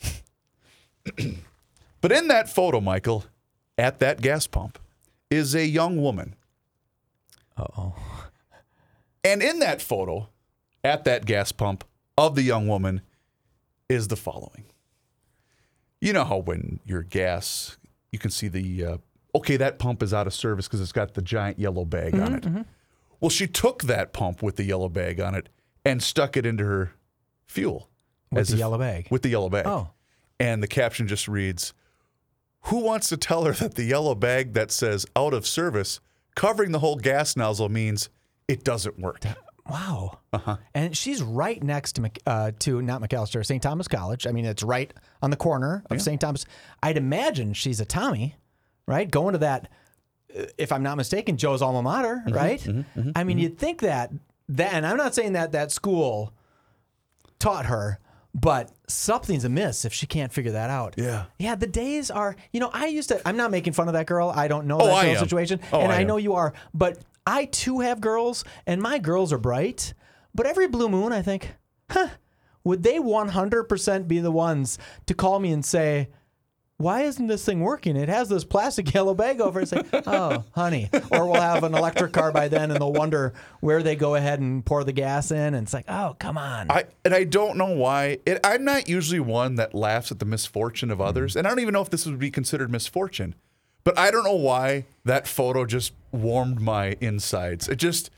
[0.00, 0.12] Sure.
[2.00, 3.24] but in that photo, Michael,
[3.78, 4.78] at that gas pump,
[5.30, 6.34] is a young woman.
[7.56, 7.94] Uh oh.
[9.22, 10.28] And in that photo,
[10.82, 11.84] at that gas pump
[12.18, 13.02] of the young woman,
[13.90, 14.64] is the following.
[16.00, 17.76] You know how when your gas,
[18.12, 18.96] you can see the, uh,
[19.34, 22.34] okay, that pump is out of service because it's got the giant yellow bag on
[22.34, 22.66] it.
[23.20, 25.50] Well, she took that pump with the yellow bag on it
[25.84, 26.92] and stuck it into her
[27.46, 27.90] fuel.
[28.30, 29.08] With the if- yellow bag.
[29.10, 29.66] With the yellow bag.
[29.66, 29.90] Oh.
[30.38, 31.74] And the caption just reads
[32.62, 36.00] Who wants to tell her that the yellow bag that says out of service
[36.34, 38.08] covering the whole gas nozzle means
[38.48, 39.20] it doesn't work?
[39.68, 40.18] Wow.
[40.32, 40.56] Uh-huh.
[40.74, 43.62] And she's right next to uh, to not Macalester, St.
[43.62, 44.26] Thomas College.
[44.26, 44.92] I mean, it's right
[45.22, 46.20] on the corner of St.
[46.20, 46.44] Thomas.
[46.82, 48.36] I'd imagine she's a Tommy,
[48.86, 49.10] right?
[49.10, 49.68] Going to that,
[50.36, 53.14] uh, if I'm not mistaken, Joe's alma mater, Mm-hmm, right?
[53.16, 54.12] I mean, you'd think that
[54.48, 56.32] that, and I'm not saying that that school
[57.38, 57.98] taught her,
[58.34, 60.94] but something's amiss if she can't figure that out.
[60.96, 61.24] Yeah.
[61.38, 64.06] Yeah, the days are, you know, I used to, I'm not making fun of that
[64.06, 64.30] girl.
[64.34, 65.18] I don't know Oh, that I am.
[65.18, 65.60] situation.
[65.72, 66.98] Oh, and I I, know you are, but
[67.30, 69.94] I too have girls, and my girls are bright.
[70.34, 71.54] But every blue moon, I think,
[71.88, 72.08] huh,
[72.64, 76.08] would they 100% be the ones to call me and say,
[76.76, 77.94] why isn't this thing working?
[77.94, 79.70] It has this plastic yellow bag over it.
[79.70, 80.90] It's like, oh, honey.
[81.12, 84.40] Or we'll have an electric car by then and they'll wonder where they go ahead
[84.40, 85.54] and pour the gas in.
[85.54, 86.70] And it's like, oh, come on.
[86.70, 88.18] I and I don't know why.
[88.26, 91.40] It, I'm not usually one that laughs at the misfortune of others, mm-hmm.
[91.40, 93.34] and I don't even know if this would be considered misfortune.
[93.84, 97.68] But I don't know why that photo just warmed my insides.
[97.68, 98.10] It just,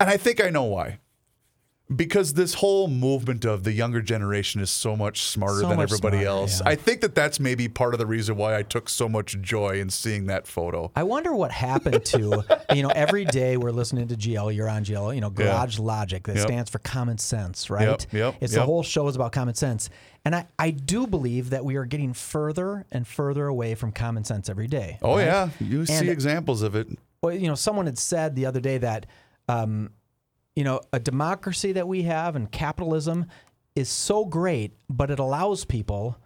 [0.00, 0.98] and I think I know why.
[1.94, 5.90] Because this whole movement of the younger generation is so much smarter So than much
[5.90, 6.60] everybody smarter, else.
[6.64, 6.70] yeah.
[6.70, 9.78] I think that that's maybe part of the reason why I took so much joy
[9.78, 10.90] in seeing that photo.
[10.96, 14.84] I wonder what happened to, you know, every day we're listening to GL, you're on
[14.84, 16.46] GL, you know, Garage Logic, that Yep.
[16.46, 17.86] stands for common sense, right?
[17.88, 19.90] Yep, yep, It's the whole show is about common sense.
[20.24, 24.24] And I, I do believe that we are getting further and further away from common
[24.24, 24.98] sense every day.
[25.02, 25.26] Oh right?
[25.26, 26.88] yeah, you see examples of it.
[27.22, 29.06] Well, you know, someone had said the other day that,
[29.48, 29.90] um,
[30.56, 33.26] you know, a democracy that we have and capitalism
[33.76, 36.18] is so great, but it allows people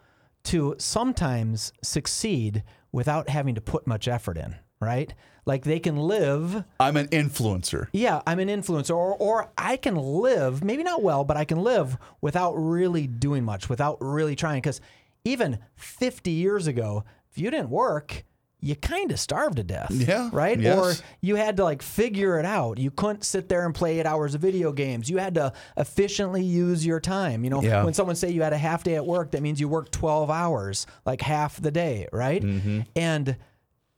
[0.45, 5.13] to sometimes succeed without having to put much effort in, right?
[5.45, 6.65] Like they can live.
[6.81, 7.89] I'm an influencer.
[7.93, 11.59] Yeah, I'm an influencer, or, or I can live, maybe not well, but I can
[11.59, 14.59] live without really doing much, without really trying.
[14.59, 14.81] Because
[15.25, 18.25] even 50 years ago, if you didn't work,
[18.61, 19.91] you kind of starved to death.
[19.91, 20.59] Yeah, Right?
[20.59, 20.79] yes.
[20.79, 22.79] Or you had to like figure it out.
[22.79, 25.09] You couldn't sit there and play eight hours of video games.
[25.11, 27.45] You had to efficiently use your time.
[27.45, 27.85] You know, Yeah.
[27.85, 30.31] when someone say you had a half day at work, that means you worked 12
[30.31, 32.43] hours, like half the day, right?
[32.43, 32.81] Mm-hmm.
[32.97, 33.37] And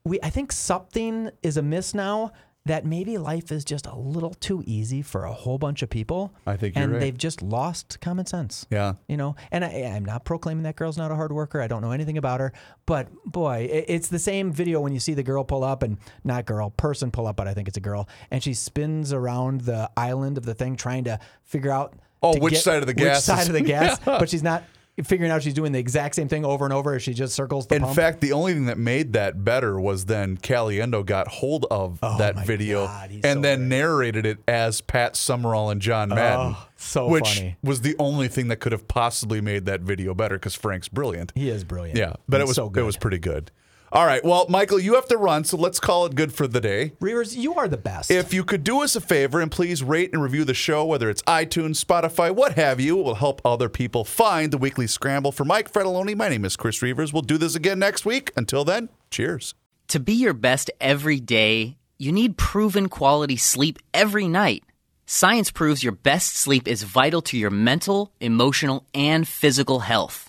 [0.03, 2.31] we I think something is amiss now
[2.65, 6.33] that maybe life is just a little too easy for a whole bunch of people.
[6.45, 6.99] I think you're and right.
[6.99, 8.67] they've just lost common sense.
[8.69, 8.93] Yeah.
[9.07, 11.61] You know, and I, I'm not proclaiming that girl's not a hard worker.
[11.61, 12.53] I don't know anything about her,
[12.85, 16.45] but boy, it's the same video when you see the girl pull up and not
[16.45, 19.89] girl, person pull up, but I think it's a girl, and she spins around the
[19.97, 21.95] island of the thing trying to figure out.
[22.21, 24.63] Oh, which side of the which gas side is- of the gas, but she's not
[25.03, 27.67] figuring out she's doing the exact same thing over and over as she just circles
[27.67, 27.95] the In pump.
[27.95, 32.17] fact, the only thing that made that better was then Caliendo got hold of oh
[32.17, 33.67] that Oh my video God, and so then great.
[33.67, 36.55] narrated it as Pat Summerall and John oh, Madden.
[36.57, 37.57] Oh, so which funny.
[37.63, 41.31] was the only thing that could have possibly made that video better because Frank's brilliant.
[41.35, 41.97] he is brilliant.
[41.97, 42.81] Yeah, but it was so good.
[42.81, 43.51] it was pretty good.
[43.91, 46.61] All right, well, Michael, you have to run, so let's call it good for the
[46.61, 46.93] day.
[47.01, 48.11] Reavers, you are the best.
[48.11, 51.09] If you could do us a favor and please rate and review the show, whether
[51.09, 55.31] it's iTunes, Spotify, what have you, it will help other people find the weekly scramble.
[55.31, 57.11] For Mike Fredaloni, my name is Chris Reavers.
[57.11, 58.31] We'll do this again next week.
[58.37, 59.55] Until then, cheers.
[59.87, 64.63] To be your best every day, you need proven quality sleep every night.
[65.07, 70.28] Science proves your best sleep is vital to your mental, emotional, and physical health.